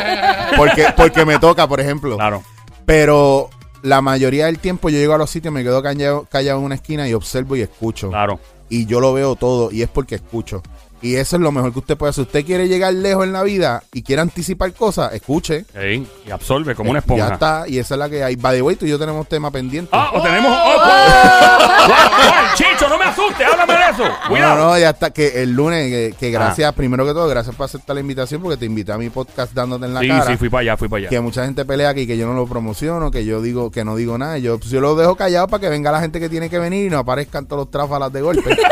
porque, 0.57 0.87
porque 0.97 1.25
me 1.26 1.38
toca, 1.38 1.66
por 1.66 1.80
ejemplo. 1.80 2.16
claro. 2.16 2.42
Pero 2.87 3.50
la 3.88 4.02
mayoría 4.02 4.47
del 4.47 4.59
tiempo 4.59 4.90
yo 4.90 4.99
llego 4.99 5.14
a 5.14 5.18
los 5.18 5.30
sitios, 5.30 5.52
me 5.52 5.62
quedo 5.62 5.83
callado, 5.83 6.26
callado 6.30 6.59
en 6.59 6.64
una 6.64 6.75
esquina 6.75 7.09
y 7.09 7.14
observo 7.14 7.57
y 7.57 7.62
escucho. 7.62 8.11
Claro. 8.11 8.38
Y 8.68 8.87
yo 8.87 9.00
lo 9.00 9.12
veo 9.14 9.35
todo 9.35 9.73
y 9.73 9.83
es 9.83 9.88
porque 9.88 10.16
escucho. 10.16 10.62
Y 11.00 11.14
eso 11.14 11.37
es 11.37 11.43
lo 11.43 11.52
mejor 11.52 11.73
que 11.73 11.78
usted 11.78 11.97
puede 11.97 12.11
hacer. 12.11 12.23
Usted 12.23 12.45
quiere 12.45 12.67
llegar 12.69 12.93
lejos 12.93 13.25
en 13.25 13.33
la 13.33 13.43
vida 13.43 13.83
y 13.93 14.02
quiere 14.02 14.21
anticipar 14.23 14.73
cosas, 14.73 15.12
escuche. 15.14 15.64
Ey, 15.75 16.07
y 16.26 16.31
absorbe 16.31 16.75
como 16.75 16.90
una 16.90 16.99
Ya 17.00 17.05
esponja. 17.05 17.35
está, 17.35 17.64
y 17.69 17.78
esa 17.78 17.95
es 17.95 17.99
la 17.99 18.09
que 18.11 18.25
hay. 18.25 18.37
By 18.37 18.57
the 18.57 18.62
way, 18.62 18.76
tú 18.76 18.85
y 18.87 18.90
yo 18.90 18.99
tenemos 18.99 19.28
tema 19.28 19.50
pendiente. 19.50 19.90
Ah, 19.93 20.11
o 20.12 20.21
tenemos. 20.23 20.52
oh. 20.52 20.75
¿Cuál? 20.75 22.45
Chicho, 22.57 22.88
no 22.88 22.99
me 22.99 23.05
asustes, 23.05 23.47
háblame 23.47 23.73
de 23.75 23.90
eso. 23.93 24.05
No, 24.05 24.28
Cuidado. 24.28 24.57
no, 24.57 24.64
no, 24.71 24.78
ya 24.78 24.90
está. 24.90 25.11
Que 25.11 25.43
el 25.43 25.52
lunes, 25.52 25.88
que, 25.90 26.14
que 26.19 26.28
Ah. 26.37 26.40
gracias, 26.40 26.75
primero 26.75 27.07
que 27.07 27.12
todo, 27.12 27.28
gracias 27.28 27.55
por 27.55 27.64
aceptar 27.67 27.95
la 27.95 28.00
invitación 28.00 28.43
porque 28.43 28.57
te 28.57 28.67
invité 28.67 28.93
a 28.93 28.99
mi 28.99 29.09
podcast 29.11 29.52
dándote 29.55 29.87
en 29.87 29.95
la 29.95 30.00
sí, 30.00 30.09
cara. 30.09 30.26
sí, 30.26 30.37
fui 30.37 30.49
para 30.49 30.61
allá, 30.62 30.76
fui 30.76 30.88
para 30.88 30.99
allá. 31.00 31.09
que 31.09 31.21
mucha 31.21 31.45
gente 31.45 31.64
pelea 31.64 31.90
aquí 31.90 32.07
que 32.07 32.17
yo 32.19 32.26
no 32.26 32.35
lo 32.35 32.47
promociono, 32.47 33.11
que 33.11 33.25
yo 33.25 33.40
digo 33.40 33.71
que 33.71 33.85
no 33.85 33.95
digo 33.97 34.19
nada. 34.19 34.38
Yo, 34.38 34.59
pues, 34.59 34.71
yo 34.71 34.81
lo 34.81 34.95
dejo 34.97 35.14
callado 35.17 35.47
para 35.49 35.61
que 35.61 35.69
venga 35.69 35.93
la 35.93 36.00
gente 36.00 36.19
que 36.21 36.28
tiene 36.28 36.50
que 36.50 36.59
venir 36.59 36.87
y 36.87 36.90
no 36.90 36.99
aparezcan 36.99 37.47
todos 37.47 37.61
los 37.62 37.71
tráfalas 37.71 38.12
de 38.12 38.21
golpe. 38.21 38.57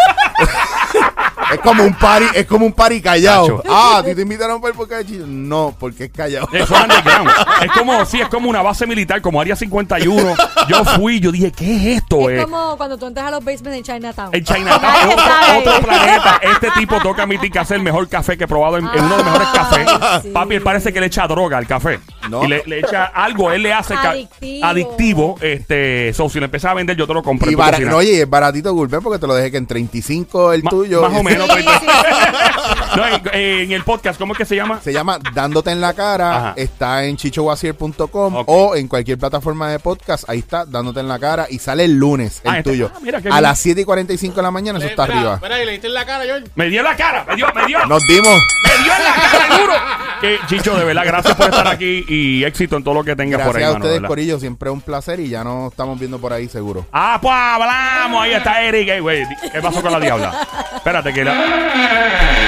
es 1.52 1.60
como 1.60 1.82
un 1.84 1.94
party, 1.94 2.26
es 2.34 2.46
como 2.46 2.66
un 2.66 2.72
party 2.72 3.00
callado. 3.00 3.62
Ah, 3.68 3.98
¿a 3.98 4.02
ti 4.04 4.14
te 4.14 4.22
invitaron 4.22 4.60
para 4.60 4.72
el 4.72 4.76
podcast 4.76 5.02
de 5.02 5.12
Chino? 5.12 5.26
No, 5.26 5.74
porque 5.78 6.04
es 6.04 6.10
callado. 6.10 6.48
Eso 6.52 6.74
es 6.74 6.82
underground. 6.82 7.30
Es 7.62 7.72
como, 7.72 8.04
sí, 8.04 8.20
es 8.20 8.28
como 8.28 8.48
una 8.50 8.62
base 8.62 8.86
militar, 8.86 9.20
como 9.20 9.40
Área 9.40 9.56
51. 9.56 10.34
Yo 10.68 10.84
fui, 10.84 11.20
yo 11.20 11.30
dije, 11.32 11.52
¿qué 11.52 11.76
es 11.76 11.98
esto? 11.98 12.28
Es 12.30 12.40
eh? 12.40 12.42
como 12.44 12.76
cuando 12.76 12.98
tú 12.98 13.06
entras 13.06 13.26
a 13.26 13.30
los 13.30 13.44
basements 13.44 13.78
en 13.78 13.82
Chinatown. 13.84 14.34
En 14.34 14.44
Chinatown, 14.44 14.82
Nadie 14.82 15.14
otro, 15.14 15.24
sabe. 15.24 15.58
otro 15.58 15.80
planeta. 15.86 16.40
Este 16.42 16.70
tipo 16.72 17.00
toca 17.00 17.22
admitir 17.22 17.50
que 17.50 17.58
hace 17.58 17.74
el 17.74 17.82
mejor 17.82 18.08
café 18.08 18.36
que 18.36 18.44
he 18.44 18.48
probado 18.48 18.78
en, 18.78 18.86
en 18.86 19.04
uno 19.04 19.16
de 19.16 19.22
los 19.22 19.24
mejores 19.24 19.48
cafés. 19.52 19.88
sí. 20.22 20.28
Papi, 20.30 20.54
él 20.56 20.62
parece 20.62 20.92
que 20.92 21.00
le 21.00 21.06
echa 21.06 21.26
droga 21.26 21.58
al 21.58 21.66
café. 21.66 22.00
No. 22.30 22.45
Y 22.45 22.49
le, 22.49 22.62
le 22.66 22.78
echa 22.80 23.04
algo, 23.06 23.50
él 23.52 23.62
le 23.62 23.73
hace 23.73 23.95
Adictivo. 23.95 24.66
adictivo. 24.66 25.38
Este, 25.40 26.12
so, 26.14 26.28
si 26.28 26.38
lo 26.38 26.45
empezaba 26.47 26.73
a 26.73 26.75
vender, 26.76 26.97
yo 26.97 27.06
te 27.06 27.14
lo 27.14 27.23
compré. 27.23 27.50
Y 27.50 27.52
en 27.52 27.56
tu 27.56 27.59
bara- 27.59 27.73
cocina. 27.73 27.90
no, 27.90 27.97
oye, 27.99 28.23
es 28.23 28.28
baratito 28.30 28.73
Gourmet 28.75 29.00
porque 29.02 29.18
te 29.18 29.26
lo 29.26 29.35
dejé 29.35 29.50
que 29.50 29.56
en 29.59 29.66
35 29.66 30.52
el 30.52 30.62
Ma- 30.62 30.71
tuyo. 30.71 31.02
Más 31.09 31.18
o 31.18 31.23
menos. 31.23 31.49
Sí, 31.54 31.62
sí, 31.62 31.87
No, 32.97 33.06
en, 33.06 33.23
en 33.35 33.73
el 33.73 33.83
podcast, 33.85 34.18
¿cómo 34.18 34.33
es 34.33 34.38
que 34.38 34.45
se 34.45 34.56
llama? 34.56 34.80
Se 34.80 34.92
llama 34.92 35.18
Dándote 35.35 35.71
en 35.71 35.80
la 35.80 35.92
cara. 35.95 36.37
Ajá. 36.37 36.54
Está 36.56 37.04
en 37.04 37.16
chichowasier.com 37.16 38.35
Ok. 38.37 38.45
o 38.49 38.76
en 38.76 38.88
cualquier 38.88 39.18
plataforma 39.18 39.71
de 39.71 39.78
podcast. 39.78 40.28
Ahí 40.28 40.38
está, 40.38 40.64
Dándote 40.64 41.00
en 41.00 41.09
la 41.09 41.18
cara. 41.18 41.47
Y 41.50 41.59
sale 41.59 41.85
el 41.85 41.95
lunes, 41.97 42.40
el 42.45 42.50
Ah, 42.50 42.59
este- 42.59 42.71
tuyo. 42.71 42.90
ah, 42.95 42.99
mira 43.02 43.21
qué 43.21 43.28
a 43.28 43.33
bien. 43.33 43.42
las 43.42 43.59
7 43.59 43.80
y 43.80 43.85
45 43.85 44.37
de 44.37 44.42
la 44.42 44.50
mañana, 44.50 44.78
eso 44.78 44.88
está 44.88 45.02
Espera, 45.04 45.18
arriba. 45.21 45.35
Espera, 45.37 45.62
y 45.62 45.66
le 45.66 45.73
diste 45.73 45.87
en 45.88 45.95
la 45.95 46.06
cara, 46.06 46.25
George. 46.25 46.47
Me 46.54 46.68
dio 46.68 46.80
en 46.80 46.85
la 46.85 46.97
cara, 46.97 47.25
me 47.28 47.37
dio, 47.37 47.47
me 47.54 47.66
dio. 47.66 47.87
Nos 47.87 48.06
dimos. 48.06 48.42
Me 48.64 48.83
dio 48.85 48.92
en 48.92 49.04
la 49.04 49.14
cara, 49.14 49.59
duro. 49.59 49.73
Que, 50.21 50.38
Chicho, 50.49 50.76
de 50.76 50.85
verdad, 50.85 51.02
gracias 51.04 51.35
por 51.37 51.47
estar 51.47 51.68
aquí. 51.68 52.04
Y, 52.09 52.15
y 52.16 52.44
éxito 52.44 52.76
en 52.76 52.85
todo 52.85 52.94
lo 52.94 53.04
que 53.04 53.14
tengas 53.16 53.40
por 53.46 53.56
ahí, 53.56 53.62
Gracias 53.62 53.82
a 53.82 53.85
ustedes. 53.87 54.08
Corillo. 54.08 54.38
Siempre 54.40 54.68
es 54.70 54.75
un 54.75 54.80
placer 54.80 55.20
y 55.20 55.28
ya 55.28 55.44
nos 55.44 55.70
estamos 55.73 55.99
viendo 55.99 56.18
por 56.18 56.32
ahí 56.32 56.49
seguro. 56.49 56.87
Ah, 56.92 57.18
pues 57.20 57.35
hablamos. 57.35 58.23
Ahí 58.23 58.32
está 58.32 58.62
Eric. 58.62 58.88
Ey, 58.88 59.00
güey, 59.00 59.25
¿Qué 59.52 59.61
pasó 59.61 59.82
con 59.82 59.92
la 59.92 60.00
diabla? 60.00 60.32
Espérate, 60.76 61.12
que 61.12 61.25
la. 61.25 61.35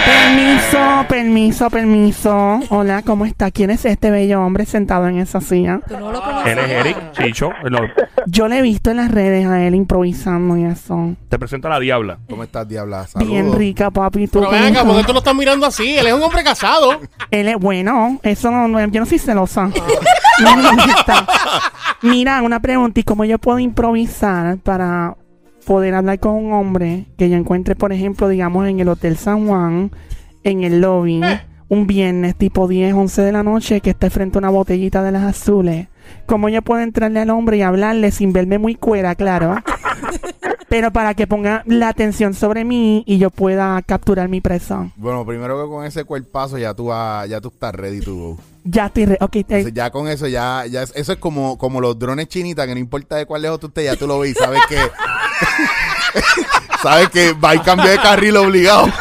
Permiso, 0.07 0.79
permiso, 1.09 1.71
permiso. 1.71 2.61
Hola, 2.71 3.03
¿cómo 3.03 3.25
está? 3.27 3.51
¿Quién 3.51 3.71
es 3.71 3.85
este 3.85 4.11
bello 4.11 4.43
hombre 4.43 4.65
sentado 4.67 5.07
en 5.09 5.19
esa 5.19 5.41
silla? 5.41 5.81
Tú 5.87 5.99
no 5.99 6.13
lo 6.13 6.23
conoces. 6.23 6.53
Él 6.53 6.59
es 6.59 6.71
Eric, 6.71 6.97
Chicho. 7.13 7.51
No, 7.71 7.79
Yo 8.27 8.49
le 8.49 8.59
he 8.59 8.63
visto 8.63 8.91
en 8.91 8.99
las 8.99 9.11
redes 9.11 9.47
a 9.47 9.63
él 9.67 9.75
improvisando 9.75 10.57
y 10.57 10.65
eso. 10.65 11.15
te 11.29 11.39
presento 11.39 11.69
a 11.69 11.73
la 11.73 11.81
diabla. 11.81 12.19
¿Cómo 12.29 12.43
estás, 12.45 12.67
Diabla? 12.69 13.07
Saludos. 13.07 13.31
Bien 13.33 13.53
rica, 13.53 13.91
papi. 13.91 14.27
¿Tú 14.29 14.41
Pero 14.41 14.47
cómo 14.47 14.53
ven 14.53 14.63
acá, 14.63 14.69
estás? 14.81 14.85
¿por 14.87 14.97
qué 15.01 15.07
tú 15.07 15.13
lo 15.13 15.19
estás 15.19 15.35
mirando 15.35 15.67
así? 15.67 15.97
Él 15.99 16.07
es 16.07 16.13
un 16.13 16.23
hombre 16.23 16.43
casado. 16.45 17.01
Él 17.31 17.49
es 17.49 17.57
bueno. 17.57 18.19
Eso 18.23 18.51
no, 18.51 18.69
no- 18.69 18.87
yo 18.89 19.01
no 19.01 19.07
soy 19.07 19.19
celosa. 19.19 19.58
Mira, 22.03 22.43
una 22.43 22.61
pregunta. 22.61 23.01
¿Y 23.01 23.05
cómo 23.05 23.25
yo 23.25 23.39
puedo 23.39 23.59
improvisar 23.59 24.59
para 24.59 25.17
poder 25.67 25.95
hablar 25.95 26.19
con 26.21 26.35
un 26.35 26.53
hombre 26.53 27.07
que 27.19 27.29
yo 27.29 27.37
encuentre, 27.37 27.75
por 27.77 27.93
ejemplo, 27.93 28.29
digamos, 28.29 28.67
en 28.69 28.81
el 28.81 28.89
Hotel 28.89 29.17
San 29.17 29.47
Juan, 29.47 29.91
en 30.45 30.65
el 30.65 30.81
lobby, 30.81 31.21
un 31.69 31.87
viernes 31.87 32.37
tipo 32.37 32.69
10, 32.69 32.95
11 32.95 33.23
de 33.23 33.33
la 33.33 33.43
noche, 33.43 33.81
que 33.81 33.91
esté 33.91 34.09
frente 34.11 34.39
a 34.39 34.41
una 34.41 34.51
botellita 34.51 35.03
de 35.03 35.13
las 35.13 35.25
azules? 35.25 35.89
¿Cómo 36.25 36.49
yo 36.49 36.63
puedo 36.63 36.81
entrarle 36.81 37.21
al 37.21 37.29
hombre 37.31 37.59
y 37.59 37.63
hablarle 37.63 38.11
sin 38.13 38.33
verme 38.33 38.59
muy 38.59 38.75
cuera, 38.77 39.15
claro? 39.15 39.57
Pero 40.71 40.91
para 40.91 41.15
que 41.15 41.27
ponga 41.27 41.63
la 41.67 41.89
atención 41.89 42.35
sobre 42.35 42.63
mí 42.65 43.03
y 43.07 43.17
yo 43.19 43.31
pueda 43.31 43.81
capturar 43.83 44.29
mi 44.29 44.43
presa. 44.43 44.91
Bueno, 44.97 45.25
primero 45.25 45.63
que 45.63 45.69
con 45.71 45.85
ese 45.87 46.05
cuerpazo 46.05 46.59
ya 46.59 46.75
tú, 46.75 46.87
vas- 46.87 47.27
ya 47.29 47.41
tú 47.41 47.49
estás 47.49 47.75
ready 47.75 48.01
to 48.01 48.15
go. 48.15 48.39
Ya 48.71 48.87
estoy... 48.87 49.07
re- 49.07 49.19
ok, 49.21 49.37
Entonces, 49.37 49.73
ya 49.73 49.91
con 49.91 50.09
eso, 50.09 50.27
ya, 50.27 50.67
ya 50.67 50.83
es- 50.83 50.93
eso 50.95 51.13
es 51.13 51.19
como, 51.19 51.57
como 51.57 51.81
los 51.81 51.99
drones 51.99 52.29
chinitas, 52.29 52.67
que 52.67 52.75
no 52.75 52.81
importa 52.81 53.17
de 53.17 53.25
cuál 53.27 53.43
lejos 53.43 53.61
tú 53.61 53.69
estés, 53.69 53.85
ya 53.85 53.97
tú 53.97 54.07
lo 54.07 54.19
ves 54.19 54.37
sabes 54.39 54.61
que. 54.69 54.79
sabes 56.83 57.09
que 57.11 57.33
va 57.33 57.51
a 57.53 57.63
cambiar 57.63 57.91
de 57.91 57.99
carril 58.01 58.37
obligado. 58.37 58.87